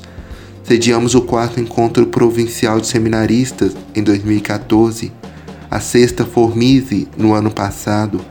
Sediamos 0.69 1.15
o 1.15 1.21
quarto 1.23 1.59
encontro 1.59 2.05
provincial 2.05 2.79
de 2.79 2.85
seminaristas 2.85 3.75
em 3.95 4.03
2014, 4.03 5.11
a 5.67 5.79
sexta 5.79 6.23
Formise 6.23 7.07
no 7.17 7.33
ano 7.33 7.49
passado, 7.49 8.21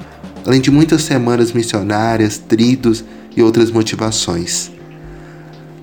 além 0.47 0.61
de 0.61 0.71
muitas 0.71 1.02
semanas 1.02 1.50
missionárias, 1.50 2.38
tridos 2.38 3.04
e 3.37 3.42
outras 3.42 3.73
motivações. 3.73 4.71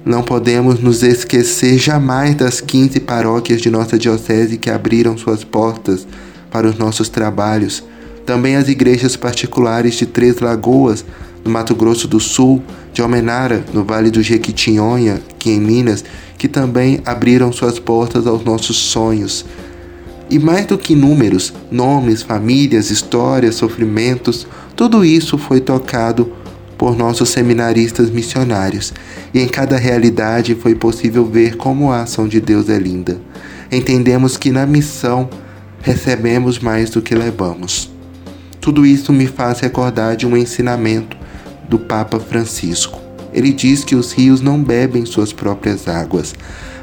Não 0.05 0.24
podemos 0.24 0.79
nos 0.79 1.03
esquecer 1.03 1.77
jamais 1.77 2.35
das 2.35 2.62
15 2.62 3.01
paróquias 3.01 3.59
de 3.59 3.69
nossa 3.69 4.00
diocese 4.00 4.57
que 4.57 4.69
abriram 4.69 5.17
suas 5.17 5.43
portas 5.43 6.07
para 6.50 6.67
os 6.67 6.77
nossos 6.77 7.09
trabalhos, 7.09 7.83
também 8.25 8.55
as 8.55 8.69
igrejas 8.69 9.17
particulares 9.17 9.95
de 9.95 10.05
Três 10.05 10.39
Lagoas, 10.39 11.03
no 11.45 11.51
Mato 11.51 11.75
Grosso 11.75 12.07
do 12.07 12.19
Sul, 12.19 12.63
de 12.91 13.03
Almenara, 13.03 13.63
no 13.71 13.83
Vale 13.83 14.09
do 14.09 14.23
Jequitinhonha, 14.23 15.21
aqui 15.29 15.51
em 15.51 15.61
Minas, 15.61 16.03
que 16.39 16.47
também 16.47 16.99
abriram 17.05 17.51
suas 17.51 17.77
portas 17.77 18.25
aos 18.25 18.43
nossos 18.43 18.75
sonhos. 18.77 19.45
E 20.27 20.39
mais 20.39 20.65
do 20.65 20.75
que 20.75 20.95
números, 20.95 21.53
nomes, 21.69 22.23
famílias, 22.23 22.89
histórias, 22.89 23.53
sofrimentos, 23.53 24.47
tudo 24.75 25.05
isso 25.05 25.37
foi 25.37 25.61
tocado 25.61 26.33
por 26.79 26.97
nossos 26.97 27.29
seminaristas 27.29 28.09
missionários, 28.09 28.91
e 29.31 29.39
em 29.39 29.47
cada 29.47 29.77
realidade 29.77 30.55
foi 30.55 30.73
possível 30.73 31.25
ver 31.25 31.57
como 31.57 31.91
a 31.91 32.01
ação 32.01 32.27
de 32.27 32.41
Deus 32.41 32.69
é 32.69 32.79
linda. 32.79 33.21
Entendemos 33.71 34.35
que 34.35 34.49
na 34.49 34.65
missão 34.65 35.29
recebemos 35.81 36.57
mais 36.57 36.89
do 36.89 37.03
que 37.03 37.13
levamos. 37.13 37.91
Tudo 38.59 38.83
isso 38.83 39.13
me 39.13 39.27
faz 39.27 39.59
recordar 39.59 40.15
de 40.15 40.25
um 40.25 40.35
ensinamento 40.35 41.15
do 41.69 41.79
Papa 41.79 42.19
Francisco. 42.19 43.00
Ele 43.34 43.51
diz 43.51 43.84
que 43.84 43.95
os 43.95 44.13
rios 44.13 44.41
não 44.41 44.62
bebem 44.62 45.05
suas 45.05 45.34
próprias 45.34 45.88
águas, 45.88 46.34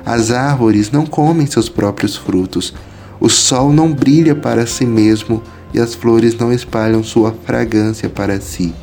as 0.04 0.30
árvores 0.30 0.90
não 0.90 1.06
comem 1.06 1.46
seus 1.46 1.68
próprios 1.68 2.16
frutos, 2.16 2.74
o 3.18 3.28
sol 3.28 3.72
não 3.72 3.92
brilha 3.92 4.34
para 4.34 4.66
si 4.66 4.84
mesmo 4.84 5.42
e 5.72 5.78
as 5.78 5.94
flores 5.94 6.36
não 6.36 6.52
espalham 6.52 7.02
sua 7.02 7.34
fragrância 7.44 8.08
para 8.08 8.40
si. 8.40 8.74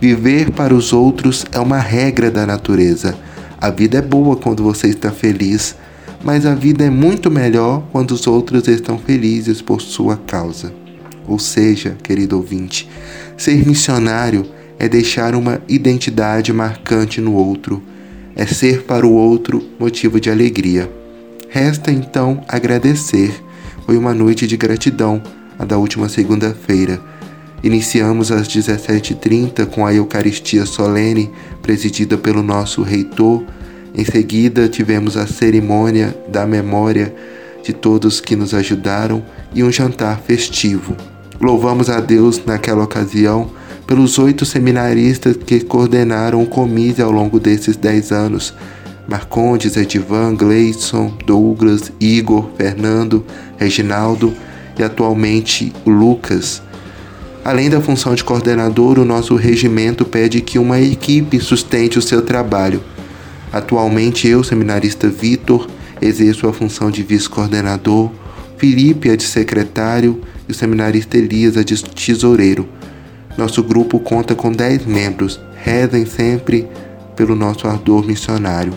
Viver 0.00 0.50
para 0.50 0.74
os 0.74 0.92
outros 0.92 1.44
é 1.52 1.60
uma 1.60 1.78
regra 1.78 2.30
da 2.30 2.44
natureza. 2.46 3.16
A 3.60 3.70
vida 3.70 3.98
é 3.98 4.02
boa 4.02 4.36
quando 4.36 4.62
você 4.62 4.88
está 4.88 5.10
feliz, 5.10 5.76
mas 6.24 6.44
a 6.44 6.54
vida 6.54 6.84
é 6.84 6.90
muito 6.90 7.30
melhor 7.30 7.82
quando 7.92 8.10
os 8.12 8.26
outros 8.26 8.66
estão 8.66 8.98
felizes 8.98 9.62
por 9.62 9.80
sua 9.80 10.16
causa. 10.16 10.72
Ou 11.26 11.38
seja, 11.38 11.96
querido 12.02 12.36
ouvinte, 12.36 12.88
ser 13.36 13.66
missionário 13.66 14.46
é 14.78 14.88
deixar 14.88 15.34
uma 15.34 15.60
identidade 15.68 16.52
marcante 16.52 17.20
no 17.20 17.34
outro, 17.34 17.82
é 18.34 18.44
ser 18.46 18.82
para 18.82 19.06
o 19.06 19.12
outro 19.12 19.62
motivo 19.78 20.20
de 20.20 20.30
alegria. 20.30 20.90
Resta 21.48 21.90
então 21.90 22.44
agradecer. 22.48 23.42
Foi 23.86 23.96
uma 23.96 24.12
noite 24.12 24.46
de 24.46 24.56
gratidão, 24.56 25.22
a 25.58 25.64
da 25.64 25.78
última 25.78 26.08
segunda-feira. 26.08 27.00
Iniciamos 27.62 28.30
às 28.30 28.46
17h30 28.46 29.66
com 29.66 29.86
a 29.86 29.94
Eucaristia 29.94 30.66
solene, 30.66 31.30
presidida 31.62 32.18
pelo 32.18 32.42
nosso 32.42 32.82
reitor. 32.82 33.42
Em 33.94 34.04
seguida, 34.04 34.68
tivemos 34.68 35.16
a 35.16 35.26
cerimônia 35.26 36.14
da 36.28 36.46
memória 36.46 37.14
de 37.62 37.72
todos 37.72 38.20
que 38.20 38.36
nos 38.36 38.52
ajudaram 38.52 39.24
e 39.54 39.64
um 39.64 39.72
jantar 39.72 40.20
festivo. 40.20 40.94
Louvamos 41.40 41.88
a 41.88 42.00
Deus 42.00 42.44
naquela 42.44 42.84
ocasião 42.84 43.50
pelos 43.86 44.18
oito 44.18 44.44
seminaristas 44.44 45.36
que 45.36 45.60
coordenaram 45.60 46.42
o 46.42 46.46
Comise 46.46 47.00
ao 47.00 47.12
longo 47.12 47.38
desses 47.38 47.76
dez 47.76 48.10
anos. 48.10 48.52
Marcondes, 49.08 49.76
Edivan, 49.76 50.34
Gleison, 50.34 51.16
Douglas, 51.24 51.92
Igor, 52.00 52.50
Fernando, 52.56 53.24
Reginaldo 53.56 54.34
e 54.76 54.82
atualmente 54.82 55.72
Lucas. 55.86 56.60
Além 57.44 57.70
da 57.70 57.80
função 57.80 58.16
de 58.16 58.24
coordenador, 58.24 58.98
o 58.98 59.04
nosso 59.04 59.36
regimento 59.36 60.04
pede 60.04 60.40
que 60.40 60.58
uma 60.58 60.80
equipe 60.80 61.38
sustente 61.38 61.96
o 61.96 62.02
seu 62.02 62.22
trabalho. 62.22 62.82
Atualmente 63.52 64.26
eu, 64.26 64.42
seminarista 64.42 65.08
Vitor, 65.08 65.68
exerço 66.02 66.48
a 66.48 66.52
função 66.52 66.90
de 66.90 67.04
vice-coordenador, 67.04 68.10
Felipe 68.58 69.10
a 69.10 69.14
de 69.14 69.22
secretário 69.22 70.20
e 70.48 70.52
o 70.52 70.54
seminarista 70.54 71.16
Elias 71.16 71.56
a 71.56 71.62
de 71.62 71.84
tesoureiro. 71.84 72.66
Nosso 73.36 73.62
grupo 73.62 73.98
conta 73.98 74.34
com 74.34 74.50
10 74.50 74.86
membros. 74.86 75.40
Rezem 75.62 76.06
sempre 76.06 76.68
pelo 77.14 77.34
nosso 77.34 77.66
ardor 77.66 78.06
missionário. 78.06 78.72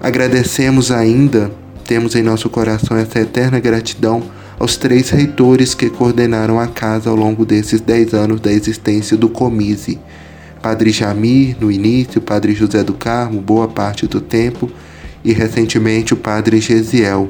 Agradecemos 0.00 0.90
ainda, 0.90 1.50
temos 1.86 2.14
em 2.14 2.22
nosso 2.22 2.48
coração 2.48 2.96
essa 2.96 3.20
eterna 3.20 3.58
gratidão 3.60 4.22
aos 4.58 4.76
três 4.76 5.10
reitores 5.10 5.74
que 5.74 5.90
coordenaram 5.90 6.60
a 6.60 6.66
casa 6.66 7.10
ao 7.10 7.16
longo 7.16 7.44
desses 7.44 7.80
10 7.80 8.14
anos 8.14 8.40
da 8.40 8.52
existência 8.52 9.16
do 9.16 9.28
Comise. 9.28 9.98
Padre 10.62 10.90
Jamir, 10.90 11.56
no 11.60 11.70
início, 11.70 12.20
Padre 12.20 12.54
José 12.54 12.82
do 12.82 12.94
Carmo, 12.94 13.40
boa 13.40 13.68
parte 13.68 14.06
do 14.06 14.20
tempo, 14.20 14.70
e 15.24 15.32
recentemente 15.32 16.14
o 16.14 16.16
Padre 16.16 16.60
Gesiel, 16.60 17.28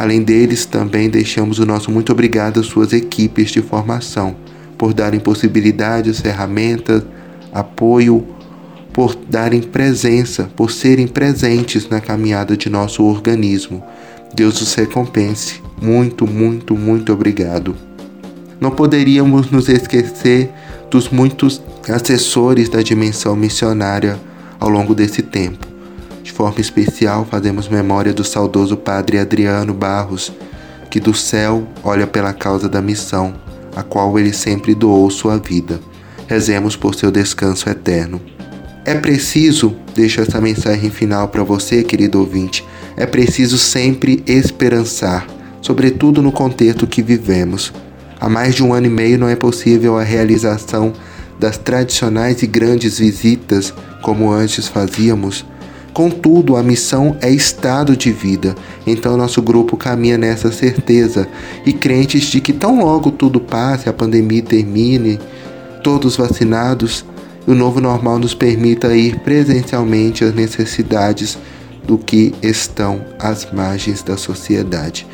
Além 0.00 0.22
deles, 0.22 0.64
também 0.64 1.10
deixamos 1.10 1.58
o 1.58 1.66
nosso 1.66 1.90
muito 1.90 2.10
obrigado 2.10 2.58
às 2.58 2.64
suas 2.64 2.94
equipes 2.94 3.50
de 3.50 3.60
formação, 3.60 4.34
por 4.80 4.94
darem 4.94 5.20
possibilidades, 5.20 6.20
ferramentas, 6.20 7.02
apoio, 7.52 8.26
por 8.94 9.14
darem 9.14 9.60
presença, 9.60 10.50
por 10.56 10.70
serem 10.70 11.06
presentes 11.06 11.86
na 11.90 12.00
caminhada 12.00 12.56
de 12.56 12.70
nosso 12.70 13.04
organismo. 13.04 13.84
Deus 14.34 14.62
os 14.62 14.74
recompense. 14.74 15.60
Muito, 15.82 16.26
muito, 16.26 16.74
muito 16.74 17.12
obrigado. 17.12 17.76
Não 18.58 18.70
poderíamos 18.70 19.50
nos 19.50 19.68
esquecer 19.68 20.48
dos 20.90 21.10
muitos 21.10 21.60
assessores 21.86 22.70
da 22.70 22.80
dimensão 22.80 23.36
missionária 23.36 24.18
ao 24.58 24.70
longo 24.70 24.94
desse 24.94 25.20
tempo 25.20 25.68
de 26.22 26.32
forma 26.32 26.60
especial, 26.60 27.26
fazemos 27.28 27.68
memória 27.68 28.12
do 28.12 28.22
saudoso 28.22 28.76
Padre 28.76 29.18
Adriano 29.18 29.74
Barros, 29.74 30.32
que 30.88 31.00
do 31.00 31.12
céu 31.12 31.66
olha 31.82 32.06
pela 32.06 32.32
causa 32.32 32.68
da 32.68 32.80
missão, 32.80 33.34
a 33.74 33.82
qual 33.82 34.18
ele 34.18 34.32
sempre 34.32 34.74
doou 34.74 35.10
sua 35.10 35.38
vida. 35.38 35.80
Rezemos 36.26 36.76
por 36.76 36.94
seu 36.94 37.10
descanso 37.10 37.68
eterno. 37.68 38.20
É 38.84 38.94
preciso, 38.94 39.76
deixo 39.94 40.20
essa 40.20 40.40
mensagem 40.40 40.90
final 40.90 41.28
para 41.28 41.42
você, 41.42 41.82
querido 41.82 42.18
ouvinte, 42.18 42.64
é 42.96 43.06
preciso 43.06 43.58
sempre 43.58 44.22
esperançar, 44.26 45.26
sobretudo 45.60 46.22
no 46.22 46.32
contexto 46.32 46.86
que 46.86 47.02
vivemos. 47.02 47.72
Há 48.18 48.28
mais 48.28 48.54
de 48.54 48.62
um 48.62 48.72
ano 48.72 48.86
e 48.86 48.90
meio 48.90 49.18
não 49.18 49.28
é 49.28 49.36
possível 49.36 49.98
a 49.98 50.02
realização 50.02 50.92
das 51.38 51.56
tradicionais 51.56 52.42
e 52.42 52.46
grandes 52.46 52.98
visitas 52.98 53.72
como 54.02 54.30
antes 54.30 54.68
fazíamos 54.68 55.44
Contudo, 55.92 56.56
a 56.56 56.62
missão 56.62 57.16
é 57.20 57.30
estado 57.30 57.96
de 57.96 58.12
vida, 58.12 58.54
então 58.86 59.16
nosso 59.16 59.42
grupo 59.42 59.76
caminha 59.76 60.16
nessa 60.16 60.52
certeza 60.52 61.28
e 61.66 61.72
crentes 61.72 62.22
de 62.24 62.40
que 62.40 62.52
tão 62.52 62.84
logo 62.84 63.10
tudo 63.10 63.40
passe, 63.40 63.88
a 63.88 63.92
pandemia 63.92 64.42
termine, 64.42 65.18
todos 65.82 66.16
vacinados, 66.16 67.04
o 67.46 67.54
novo 67.54 67.80
normal 67.80 68.18
nos 68.18 68.34
permita 68.34 68.94
ir 68.94 69.18
presencialmente 69.20 70.24
às 70.24 70.32
necessidades 70.32 71.36
do 71.84 71.98
que 71.98 72.32
estão 72.40 73.04
às 73.18 73.50
margens 73.52 74.02
da 74.02 74.16
sociedade. 74.16 75.06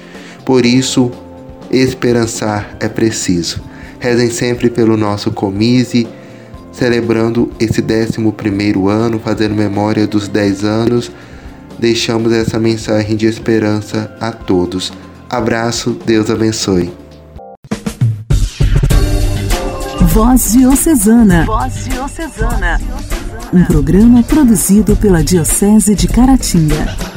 Por 0.45 0.67
isso, 0.67 1.11
esperançar 1.71 2.77
é 2.81 2.89
preciso. 2.89 3.61
Rezem 3.99 4.31
sempre 4.31 4.69
pelo 4.69 4.97
nosso 4.97 5.31
comise 5.31 6.07
celebrando 6.77 7.51
esse 7.59 7.81
11 7.81 8.89
ano, 8.89 9.19
fazendo 9.19 9.55
memória 9.55 10.07
dos 10.07 10.29
10 10.29 10.65
anos, 10.65 11.11
deixamos 11.79 12.33
essa 12.33 12.59
mensagem 12.59 13.17
de 13.17 13.27
esperança 13.27 14.15
a 14.21 14.31
todos. 14.31 14.93
Abraço, 15.29 15.99
Deus 16.05 16.31
abençoe. 16.31 16.93
Voz 20.13 20.53
Diocesana. 20.53 21.45
Voz 21.45 21.85
Diocesana. 21.85 22.81
Um 23.53 23.65
programa 23.65 24.23
produzido 24.23 24.97
pela 24.97 25.23
Diocese 25.23 25.95
de 25.95 26.09
Caratinga. 26.09 27.16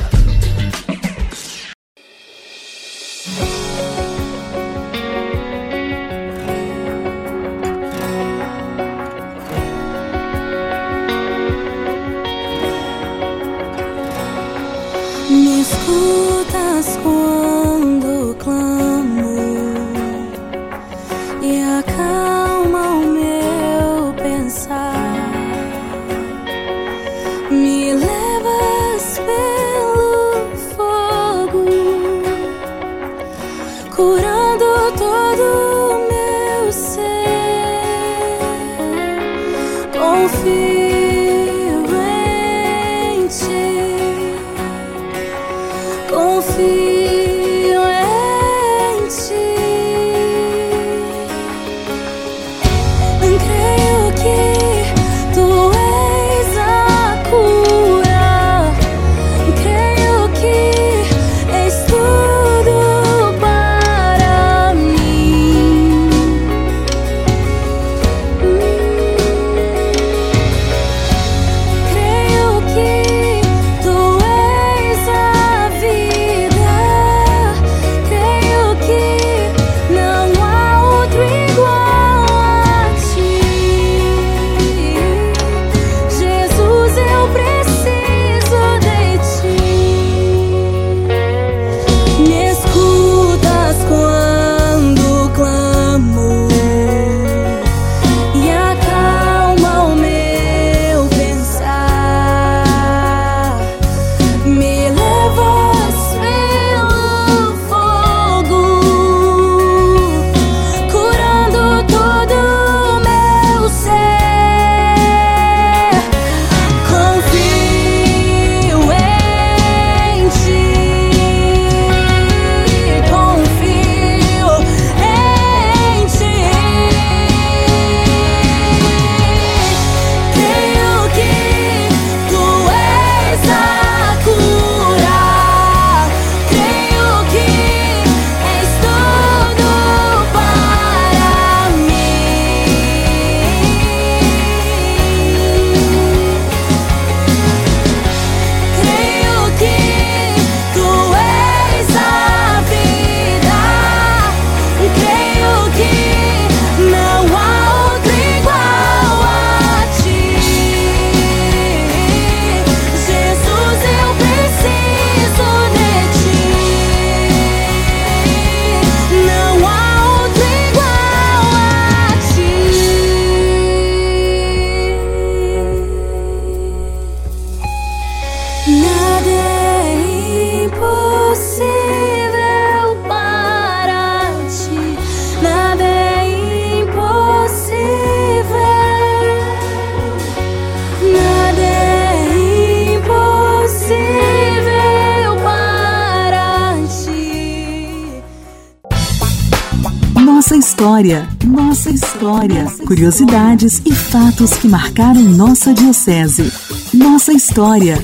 História, 200.80 201.28
nossa 201.46 201.90
história. 201.90 202.64
Curiosidades 202.88 203.82
e 203.86 203.94
fatos 203.94 204.54
que 204.54 204.66
marcaram 204.66 205.22
nossa 205.24 205.74
diocese. 205.74 206.54
Nossa 206.94 207.34
história. 207.34 207.98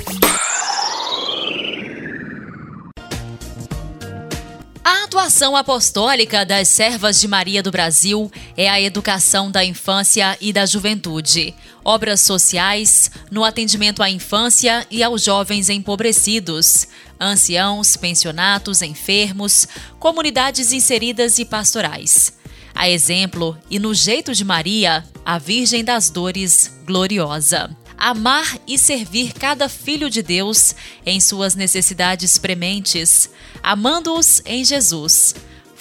A 4.84 5.06
atuação 5.06 5.56
apostólica 5.56 6.46
das 6.46 6.68
Servas 6.68 7.22
de 7.22 7.30
Maria 7.30 7.64
do 7.64 7.72
Brasil 7.72 8.30
é 8.58 8.68
a 8.68 8.82
educação 8.82 9.50
da 9.50 9.64
infância 9.64 10.38
e 10.42 10.52
da 10.52 10.66
juventude, 10.66 11.56
obras 11.82 12.20
sociais 12.20 13.10
no 13.32 13.46
atendimento 13.46 14.04
à 14.04 14.10
infância 14.10 14.86
e 14.92 15.02
aos 15.02 15.24
jovens 15.24 15.70
empobrecidos, 15.70 16.90
anciãos, 17.18 17.96
pensionatos, 17.96 18.82
enfermos, 18.82 19.66
comunidades 19.98 20.74
inseridas 20.74 21.40
e 21.40 21.46
pastorais. 21.46 22.36
A 22.76 22.90
exemplo 22.90 23.58
e 23.70 23.80
no 23.80 23.94
jeito 23.94 24.34
de 24.34 24.44
Maria, 24.44 25.06
a 25.26 25.40
Virgem 25.40 25.84
das 25.84 26.10
Dores 26.10 26.78
gloriosa. 26.86 27.76
Amar 27.98 28.60
e 28.68 28.78
servir 28.78 29.32
cada 29.32 29.70
filho 29.70 30.10
de 30.10 30.22
Deus 30.22 30.76
em 31.06 31.22
suas 31.22 31.56
necessidades 31.56 32.38
prementes, 32.38 33.30
amando-os 33.64 34.42
em 34.46 34.66
Jesus, 34.66 35.34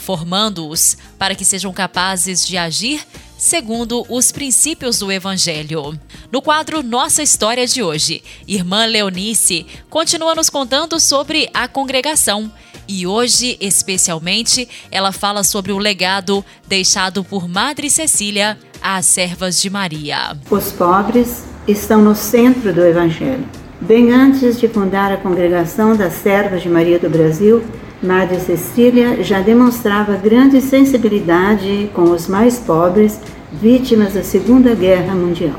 formando-os 0.04 0.98
para 1.18 1.34
que 1.34 1.44
sejam 1.44 1.72
capazes 1.72 2.46
de 2.46 2.58
agir 2.58 3.04
segundo 3.38 4.04
os 4.08 4.30
princípios 4.30 4.98
do 4.98 5.10
Evangelho. 5.10 5.98
No 6.30 6.42
quadro 6.42 6.82
Nossa 6.82 7.22
História 7.22 7.66
de 7.66 7.82
hoje, 7.82 8.22
Irmã 8.46 8.84
Leonice 8.84 9.66
continua 9.88 10.34
nos 10.34 10.50
contando 10.50 11.00
sobre 11.00 11.48
a 11.52 11.66
congregação. 11.66 12.52
E 12.86 13.06
hoje, 13.06 13.56
especialmente, 13.60 14.68
ela 14.90 15.10
fala 15.10 15.42
sobre 15.42 15.72
o 15.72 15.78
legado 15.78 16.44
deixado 16.68 17.24
por 17.24 17.48
Madre 17.48 17.88
Cecília 17.88 18.58
às 18.82 19.06
servas 19.06 19.60
de 19.60 19.70
Maria. 19.70 20.36
Os 20.50 20.70
pobres 20.70 21.44
estão 21.66 22.02
no 22.02 22.14
centro 22.14 22.74
do 22.74 22.84
Evangelho. 22.84 23.48
Bem 23.80 24.12
antes 24.12 24.60
de 24.60 24.68
fundar 24.68 25.12
a 25.12 25.16
congregação 25.16 25.96
das 25.96 26.12
servas 26.14 26.62
de 26.62 26.68
Maria 26.68 26.98
do 26.98 27.08
Brasil, 27.08 27.64
Madre 28.04 28.38
Cecília 28.38 29.22
já 29.22 29.40
demonstrava 29.40 30.14
grande 30.16 30.60
sensibilidade 30.60 31.90
com 31.94 32.02
os 32.02 32.28
mais 32.28 32.58
pobres, 32.58 33.18
vítimas 33.50 34.12
da 34.12 34.22
Segunda 34.22 34.74
Guerra 34.74 35.14
Mundial. 35.14 35.58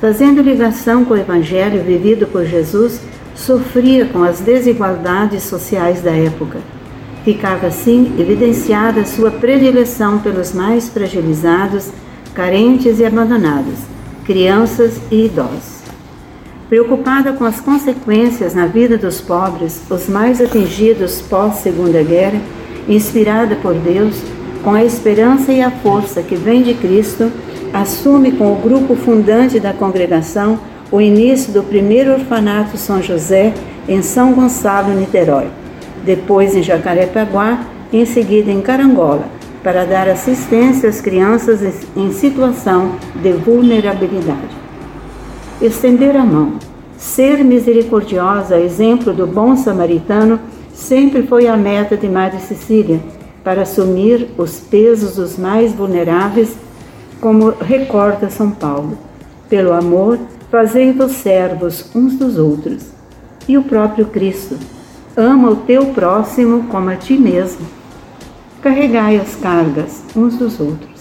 Fazendo 0.00 0.40
ligação 0.40 1.04
com 1.04 1.12
o 1.12 1.18
Evangelho 1.18 1.84
vivido 1.84 2.26
por 2.26 2.46
Jesus, 2.46 2.98
sofria 3.34 4.06
com 4.06 4.22
as 4.22 4.40
desigualdades 4.40 5.42
sociais 5.42 6.00
da 6.00 6.12
época. 6.12 6.60
Ficava 7.24 7.66
assim 7.66 8.14
evidenciada 8.18 9.04
sua 9.04 9.30
predileção 9.30 10.18
pelos 10.20 10.54
mais 10.54 10.88
fragilizados, 10.88 11.90
carentes 12.34 13.00
e 13.00 13.04
abandonados, 13.04 13.80
crianças 14.24 14.98
e 15.10 15.26
idosos. 15.26 15.83
Preocupada 16.74 17.32
com 17.32 17.44
as 17.44 17.60
consequências 17.60 18.52
na 18.52 18.66
vida 18.66 18.98
dos 18.98 19.20
pobres, 19.20 19.80
os 19.88 20.08
mais 20.08 20.40
atingidos 20.40 21.22
pós-Segunda 21.22 22.02
Guerra, 22.02 22.40
inspirada 22.88 23.54
por 23.54 23.74
Deus, 23.74 24.20
com 24.64 24.74
a 24.74 24.82
esperança 24.82 25.52
e 25.52 25.62
a 25.62 25.70
força 25.70 26.20
que 26.20 26.34
vem 26.34 26.64
de 26.64 26.74
Cristo, 26.74 27.30
assume 27.72 28.32
com 28.32 28.52
o 28.52 28.56
grupo 28.56 28.96
fundante 28.96 29.60
da 29.60 29.72
congregação 29.72 30.58
o 30.90 31.00
início 31.00 31.52
do 31.52 31.62
primeiro 31.62 32.14
orfanato 32.14 32.76
São 32.76 33.00
José 33.00 33.54
em 33.88 34.02
São 34.02 34.32
Gonçalo, 34.32 34.98
Niterói, 34.98 35.46
depois 36.04 36.56
em 36.56 36.62
Jacarepaguá 36.64 37.68
em 37.92 38.04
seguida 38.04 38.50
em 38.50 38.60
Carangola, 38.60 39.28
para 39.62 39.84
dar 39.84 40.08
assistência 40.08 40.88
às 40.88 41.00
crianças 41.00 41.60
em 41.94 42.10
situação 42.10 42.96
de 43.22 43.30
vulnerabilidade 43.30 44.63
estender 45.66 46.16
a 46.16 46.24
mão. 46.24 46.54
Ser 46.96 47.44
misericordiosa, 47.44 48.58
exemplo 48.58 49.12
do 49.12 49.26
bom 49.26 49.56
samaritano, 49.56 50.40
sempre 50.72 51.22
foi 51.22 51.46
a 51.46 51.56
meta 51.56 51.96
de 51.96 52.08
Madre 52.08 52.40
Cecília, 52.40 53.00
para 53.42 53.62
assumir 53.62 54.30
os 54.38 54.58
pesos 54.60 55.16
dos 55.16 55.36
mais 55.36 55.72
vulneráveis, 55.72 56.56
como 57.20 57.50
recorda 57.50 58.30
São 58.30 58.50
Paulo. 58.50 58.96
Pelo 59.48 59.72
amor, 59.72 60.18
fazei-vos 60.50 61.12
servos 61.12 61.90
uns 61.94 62.14
dos 62.14 62.38
outros. 62.38 62.86
E 63.46 63.58
o 63.58 63.62
próprio 63.62 64.06
Cristo, 64.06 64.56
ama 65.16 65.50
o 65.50 65.56
teu 65.56 65.86
próximo 65.86 66.64
como 66.68 66.88
a 66.88 66.96
ti 66.96 67.18
mesmo. 67.18 67.66
Carregai 68.62 69.16
as 69.18 69.36
cargas 69.36 70.02
uns 70.16 70.36
dos 70.36 70.58
outros. 70.58 70.93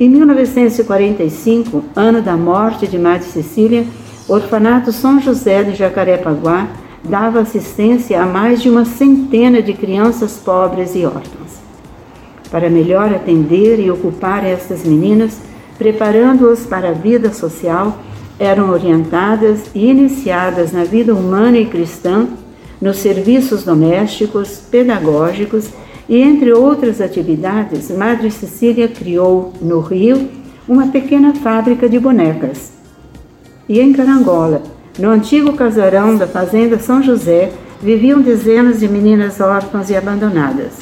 Em 0.00 0.08
1945, 0.08 1.84
ano 1.94 2.22
da 2.22 2.34
morte 2.34 2.86
de 2.86 2.98
Madre 2.98 3.26
Cecília, 3.26 3.84
o 4.26 4.32
Orfanato 4.32 4.90
São 4.92 5.20
José 5.20 5.62
de 5.62 5.74
Jacarepaguá 5.74 6.68
dava 7.04 7.40
assistência 7.40 8.22
a 8.22 8.24
mais 8.24 8.62
de 8.62 8.70
uma 8.70 8.86
centena 8.86 9.60
de 9.60 9.74
crianças 9.74 10.38
pobres 10.38 10.94
e 10.94 11.04
órfãs. 11.04 11.60
Para 12.50 12.70
melhor 12.70 13.12
atender 13.12 13.78
e 13.78 13.90
ocupar 13.90 14.42
estas 14.42 14.84
meninas, 14.86 15.38
preparando-as 15.76 16.60
para 16.60 16.88
a 16.88 16.94
vida 16.94 17.30
social, 17.34 17.98
eram 18.38 18.70
orientadas 18.70 19.64
e 19.74 19.84
iniciadas 19.84 20.72
na 20.72 20.82
vida 20.82 21.14
humana 21.14 21.58
e 21.58 21.66
cristã, 21.66 22.26
nos 22.80 22.96
serviços 22.96 23.64
domésticos, 23.64 24.62
pedagógicos 24.70 25.68
e 26.10 26.20
entre 26.20 26.52
outras 26.52 27.00
atividades, 27.00 27.88
Madre 27.88 28.32
Cecília 28.32 28.88
criou 28.88 29.52
no 29.62 29.78
Rio 29.78 30.28
uma 30.68 30.88
pequena 30.88 31.32
fábrica 31.34 31.88
de 31.88 32.00
bonecas. 32.00 32.72
E 33.68 33.78
em 33.78 33.92
Carangola, 33.92 34.60
no 34.98 35.08
antigo 35.08 35.52
casarão 35.52 36.16
da 36.16 36.26
Fazenda 36.26 36.80
São 36.80 37.00
José, 37.00 37.52
viviam 37.80 38.20
dezenas 38.20 38.80
de 38.80 38.88
meninas 38.88 39.40
órfãs 39.40 39.88
e 39.88 39.94
abandonadas. 39.94 40.72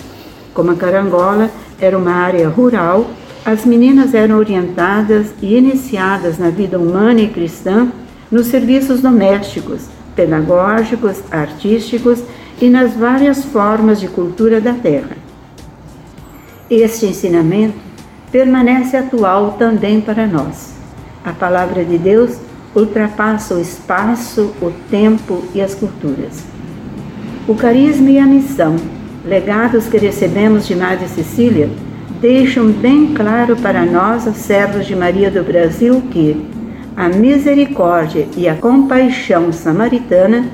Como 0.55 0.71
a 0.71 0.75
Carangola 0.75 1.51
era 1.79 1.99
uma 1.99 2.13
área 2.13 2.49
rural, 2.49 3.11
as 3.45 3.67
meninas 3.67 4.15
eram 4.15 4.39
orientadas 4.39 5.27
e 5.43 5.59
iniciadas 5.59 6.39
na 6.39 6.49
vida 6.49 6.79
humana 6.79 7.21
e 7.21 7.29
cristã 7.29 7.89
nos 8.31 8.47
serviços 8.47 9.03
domésticos, 9.03 9.83
pedagógicos, 10.17 11.23
artísticos 11.31 12.23
e 12.61 12.69
nas 12.69 12.95
várias 12.95 13.45
formas 13.45 14.01
de 14.01 14.09
cultura 14.09 14.61
da 14.61 14.73
terra. 14.73 15.17
Este 16.71 17.07
ensinamento 17.07 17.77
permanece 18.31 18.97
atual 18.97 19.53
também 19.53 20.01
para 20.01 20.27
nós. 20.27 20.75
A 21.25 21.33
palavra 21.33 21.85
de 21.85 21.97
Deus 21.99 22.39
ultrapassa 22.75 23.55
o 23.55 23.61
espaço, 23.61 24.53
o 24.61 24.71
tempo 24.91 25.43
e 25.55 25.61
as 25.61 25.75
culturas. 25.75 26.45
O 27.47 27.55
carisma 27.55 28.11
e 28.11 28.19
a 28.19 28.27
missão, 28.27 28.77
legados 29.25 29.87
que 29.87 29.97
recebemos 29.97 30.67
de 30.67 30.77
Madre 30.77 31.09
Cecília, 31.09 31.71
deixam 32.21 32.71
bem 32.71 33.15
claro 33.15 33.57
para 33.57 33.87
nós, 33.87 34.27
os 34.27 34.37
servos 34.37 34.87
de 34.87 34.95
Maria 34.95 35.31
do 35.31 35.43
Brasil, 35.43 36.03
que 36.11 36.45
a 36.97 37.09
misericórdia 37.09 38.27
e 38.37 38.49
a 38.49 38.57
compaixão 38.57 39.53
samaritana 39.53 40.47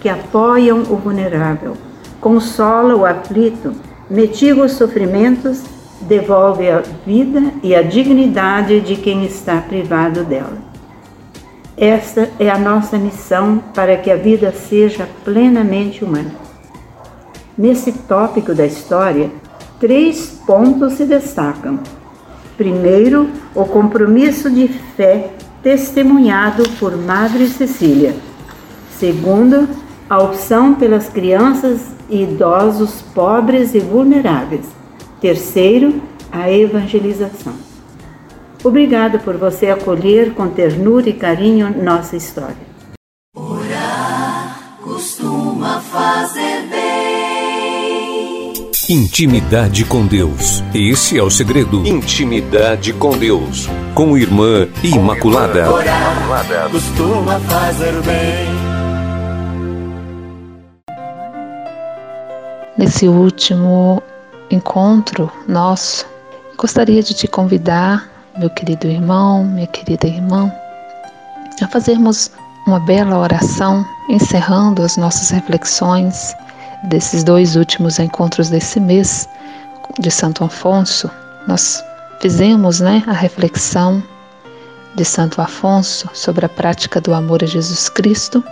que 0.00 0.08
apoiam 0.08 0.80
o 0.80 0.96
vulnerável, 0.96 1.76
consola 2.20 2.94
o 2.94 3.04
aflito, 3.04 3.72
mitiga 4.08 4.62
os 4.62 4.72
sofrimentos, 4.72 5.62
devolve 6.02 6.70
a 6.70 6.82
vida 7.06 7.52
e 7.62 7.74
a 7.74 7.82
dignidade 7.82 8.80
de 8.80 8.96
quem 8.96 9.24
está 9.24 9.60
privado 9.60 10.24
dela. 10.24 10.58
Esta 11.76 12.28
é 12.38 12.50
a 12.50 12.58
nossa 12.58 12.98
missão 12.98 13.62
para 13.74 13.96
que 13.96 14.10
a 14.10 14.16
vida 14.16 14.52
seja 14.52 15.08
plenamente 15.24 16.04
humana. 16.04 16.32
Nesse 17.56 17.92
tópico 17.92 18.54
da 18.54 18.66
história, 18.66 19.30
três 19.78 20.40
pontos 20.46 20.94
se 20.94 21.04
destacam. 21.04 21.78
Primeiro, 22.56 23.30
o 23.54 23.64
compromisso 23.64 24.50
de 24.50 24.68
fé 24.68 25.30
testemunhado 25.62 26.62
por 26.78 26.96
Madre 26.96 27.46
Cecília. 27.46 28.14
Segundo, 28.98 29.68
a 30.10 30.18
opção 30.18 30.74
pelas 30.74 31.08
crianças 31.08 31.92
e 32.08 32.24
idosos 32.24 33.00
pobres 33.14 33.76
e 33.76 33.78
vulneráveis. 33.78 34.66
Terceiro, 35.20 36.02
a 36.32 36.50
evangelização. 36.50 37.54
Obrigada 38.64 39.20
por 39.20 39.36
você 39.36 39.70
acolher 39.70 40.34
com 40.34 40.48
ternura 40.48 41.08
e 41.08 41.12
carinho 41.12 41.72
nossa 41.80 42.16
história. 42.16 42.56
Orar 43.36 44.78
costuma 44.82 45.80
fazer 45.80 46.66
bem. 46.68 48.70
Intimidade 48.88 49.84
com 49.84 50.04
Deus. 50.04 50.60
Esse 50.74 51.16
é 51.16 51.22
o 51.22 51.30
segredo. 51.30 51.86
Intimidade 51.86 52.92
com 52.92 53.16
Deus. 53.16 53.68
Com 53.94 54.18
Irmã 54.18 54.66
Imaculada. 54.82 55.72
Orar 55.72 56.68
costuma 56.68 57.38
fazer 57.38 57.92
bem. 58.02 58.69
Nesse 62.80 63.06
último 63.06 64.02
encontro 64.50 65.30
nosso, 65.46 66.06
gostaria 66.56 67.02
de 67.02 67.12
te 67.12 67.28
convidar, 67.28 68.08
meu 68.38 68.48
querido 68.48 68.86
irmão, 68.86 69.44
minha 69.44 69.66
querida 69.66 70.06
irmã, 70.06 70.50
a 71.60 71.68
fazermos 71.68 72.30
uma 72.66 72.80
bela 72.80 73.18
oração 73.18 73.84
encerrando 74.08 74.82
as 74.82 74.96
nossas 74.96 75.28
reflexões 75.28 76.34
desses 76.84 77.22
dois 77.22 77.54
últimos 77.54 77.98
encontros 77.98 78.48
desse 78.48 78.80
mês 78.80 79.28
de 79.98 80.10
Santo 80.10 80.42
Afonso. 80.42 81.10
Nós 81.46 81.84
fizemos 82.18 82.80
né, 82.80 83.04
a 83.06 83.12
reflexão 83.12 84.02
de 84.94 85.04
Santo 85.04 85.42
Afonso 85.42 86.08
sobre 86.14 86.46
a 86.46 86.48
prática 86.48 86.98
do 86.98 87.12
amor 87.12 87.44
a 87.44 87.46
Jesus 87.46 87.90
Cristo 87.90 88.42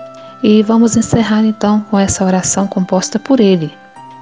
e 0.43 0.63
vamos 0.63 0.99
encerrar 0.99 1.47
então 1.47 1.81
com 1.91 1.99
essa 1.99 2.23
oração 2.27 2.67
composta 2.67 3.19
por 3.19 3.41
ele, 3.41 3.75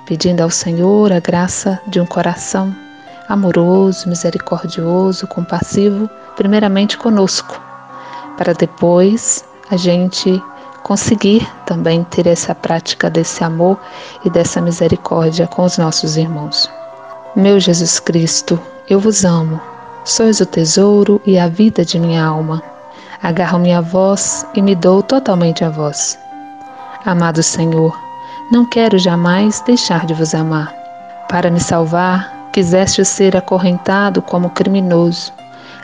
pedindo 0.06 0.40
ao 0.40 0.50
Senhor 0.50 1.12
a 1.12 1.20
graça 1.20 1.80
de 1.86 2.00
um 2.00 2.06
coração 2.06 2.74
amoroso, 3.28 4.08
misericordioso, 4.08 5.26
compassivo, 5.26 6.08
primeiramente 6.36 6.96
conosco, 6.96 7.60
para 8.36 8.54
depois 8.54 9.44
a 9.70 9.76
gente 9.76 10.42
conseguir 10.84 11.46
também 11.66 12.04
ter 12.04 12.28
essa 12.28 12.54
prática 12.54 13.10
desse 13.10 13.42
amor 13.42 13.78
e 14.24 14.30
dessa 14.30 14.60
misericórdia 14.60 15.48
com 15.48 15.64
os 15.64 15.76
nossos 15.76 16.16
irmãos. 16.16 16.70
Meu 17.34 17.58
Jesus 17.58 17.98
Cristo, 17.98 18.60
eu 18.88 19.00
vos 19.00 19.24
amo, 19.24 19.60
sois 20.04 20.40
o 20.40 20.46
tesouro 20.46 21.20
e 21.26 21.36
a 21.36 21.48
vida 21.48 21.84
de 21.84 21.98
minha 21.98 22.24
alma. 22.24 22.62
Agarro-me 23.20 23.74
a 23.74 23.80
vós 23.80 24.46
e 24.54 24.62
me 24.62 24.76
dou 24.76 25.02
totalmente 25.02 25.64
a 25.64 25.68
vós. 25.68 26.16
Amado 27.04 27.42
Senhor, 27.42 28.05
não 28.50 28.64
quero 28.64 28.98
jamais 28.98 29.60
deixar 29.60 30.06
de 30.06 30.14
vos 30.14 30.34
amar. 30.34 30.72
Para 31.28 31.50
me 31.50 31.60
salvar, 31.60 32.50
quiseste 32.52 33.04
ser 33.04 33.36
acorrentado 33.36 34.22
como 34.22 34.50
criminoso, 34.50 35.32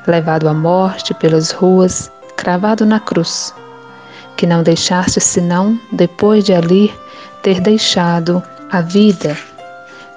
levado 0.06 0.48
à 0.48 0.54
morte 0.54 1.12
pelas 1.14 1.50
ruas, 1.50 2.10
cravado 2.36 2.86
na 2.86 3.00
cruz 3.00 3.54
que 4.36 4.46
não 4.46 4.62
deixaste 4.62 5.20
senão, 5.20 5.78
depois 5.92 6.44
de 6.44 6.52
ali 6.52 6.92
ter 7.42 7.60
deixado 7.60 8.42
a 8.70 8.80
vida. 8.80 9.36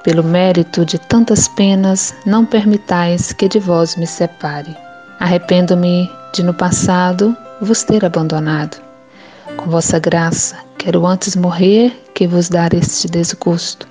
Pelo 0.03 0.23
mérito 0.23 0.85
de 0.85 0.99
tantas 0.99 1.47
penas, 1.47 2.13
não 2.25 2.45
permitais 2.45 3.33
que 3.33 3.47
de 3.47 3.59
vós 3.59 3.95
me 3.95 4.07
separe. 4.07 4.75
Arrependo-me 5.19 6.11
de 6.33 6.43
no 6.43 6.53
passado 6.53 7.35
vos 7.61 7.83
ter 7.83 8.05
abandonado. 8.05 8.84
Com 9.45 9.69
vossa 9.69 9.99
graça, 9.99 10.57
quero 10.75 11.05
antes 11.05 11.35
morrer 11.35 11.91
que 12.15 12.25
vos 12.25 12.49
dar 12.49 12.73
este 12.73 13.07
desgosto. 13.07 13.87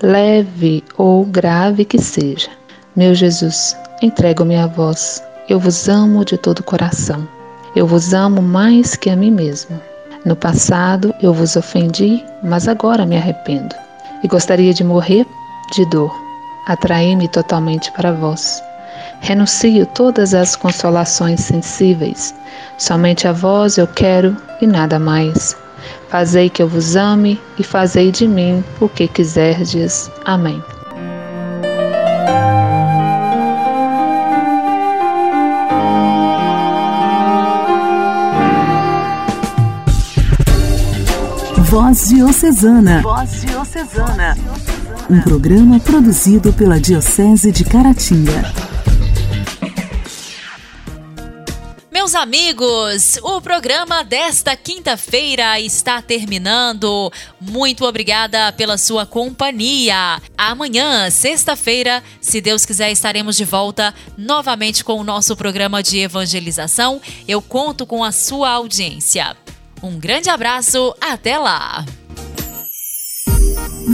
Leve 0.00 0.84
ou 0.96 1.24
grave 1.24 1.84
que 1.84 1.98
seja. 1.98 2.48
Meu 2.94 3.12
Jesus, 3.12 3.76
entrego-me 4.00 4.56
a 4.56 4.68
vós. 4.68 5.22
Eu 5.48 5.58
vos 5.58 5.88
amo 5.88 6.24
de 6.24 6.38
todo 6.38 6.60
o 6.60 6.64
coração. 6.64 7.28
Eu 7.74 7.84
vos 7.84 8.14
amo 8.14 8.40
mais 8.40 8.94
que 8.94 9.10
a 9.10 9.16
mim 9.16 9.32
mesmo. 9.32 9.80
No 10.24 10.36
passado 10.36 11.12
eu 11.20 11.34
vos 11.34 11.56
ofendi, 11.56 12.24
mas 12.42 12.68
agora 12.68 13.04
me 13.04 13.16
arrependo. 13.16 13.74
E 14.22 14.28
gostaria 14.28 14.72
de 14.72 14.84
morrer 14.84 15.26
de 15.72 15.84
dor. 15.86 16.14
Atraí-me 16.66 17.26
totalmente 17.26 17.90
para 17.92 18.12
vós. 18.12 18.62
Renuncio 19.20 19.86
todas 19.86 20.34
as 20.34 20.56
consolações 20.56 21.40
sensíveis. 21.40 22.34
Somente 22.78 23.28
a 23.28 23.32
vós 23.32 23.78
eu 23.78 23.86
quero 23.86 24.36
e 24.60 24.66
nada 24.66 24.98
mais. 24.98 25.56
Fazei 26.08 26.50
que 26.50 26.62
eu 26.62 26.68
vos 26.68 26.96
ame 26.96 27.40
e 27.58 27.62
fazei 27.62 28.10
de 28.10 28.26
mim 28.26 28.64
o 28.80 28.88
que 28.88 29.06
quiserdes. 29.06 30.10
Amém. 30.24 30.62
Voz 41.70 42.08
Diocesana. 42.08 43.00
Voz 43.00 43.42
Diocesana. 43.42 44.36
Um 45.08 45.20
programa 45.20 45.78
produzido 45.78 46.52
pela 46.52 46.80
Diocese 46.80 47.52
de 47.52 47.64
Caratinga. 47.64 48.69
Amigos, 52.20 53.18
o 53.22 53.40
programa 53.40 54.04
desta 54.04 54.54
quinta-feira 54.54 55.58
está 55.58 56.02
terminando. 56.02 57.10
Muito 57.40 57.86
obrigada 57.86 58.52
pela 58.52 58.76
sua 58.76 59.06
companhia. 59.06 60.20
Amanhã, 60.36 61.10
sexta-feira, 61.10 62.02
se 62.20 62.42
Deus 62.42 62.66
quiser, 62.66 62.92
estaremos 62.92 63.38
de 63.38 63.46
volta 63.46 63.94
novamente 64.18 64.84
com 64.84 65.00
o 65.00 65.04
nosso 65.04 65.34
programa 65.34 65.82
de 65.82 65.98
evangelização. 65.98 67.00
Eu 67.26 67.40
conto 67.40 67.86
com 67.86 68.04
a 68.04 68.12
sua 68.12 68.50
audiência. 68.50 69.34
Um 69.82 69.98
grande 69.98 70.28
abraço, 70.28 70.94
até 71.00 71.38
lá! 71.38 71.86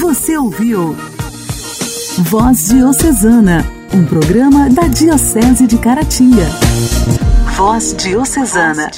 Você 0.00 0.36
ouviu 0.36 0.96
Voz 2.18 2.70
Diocesana, 2.70 3.64
um 3.94 4.04
programa 4.04 4.68
da 4.68 4.88
Diocese 4.88 5.64
de 5.68 5.78
Caratinga. 5.78 6.46
Voz 7.56 7.94
Diocesana. 7.94 8.90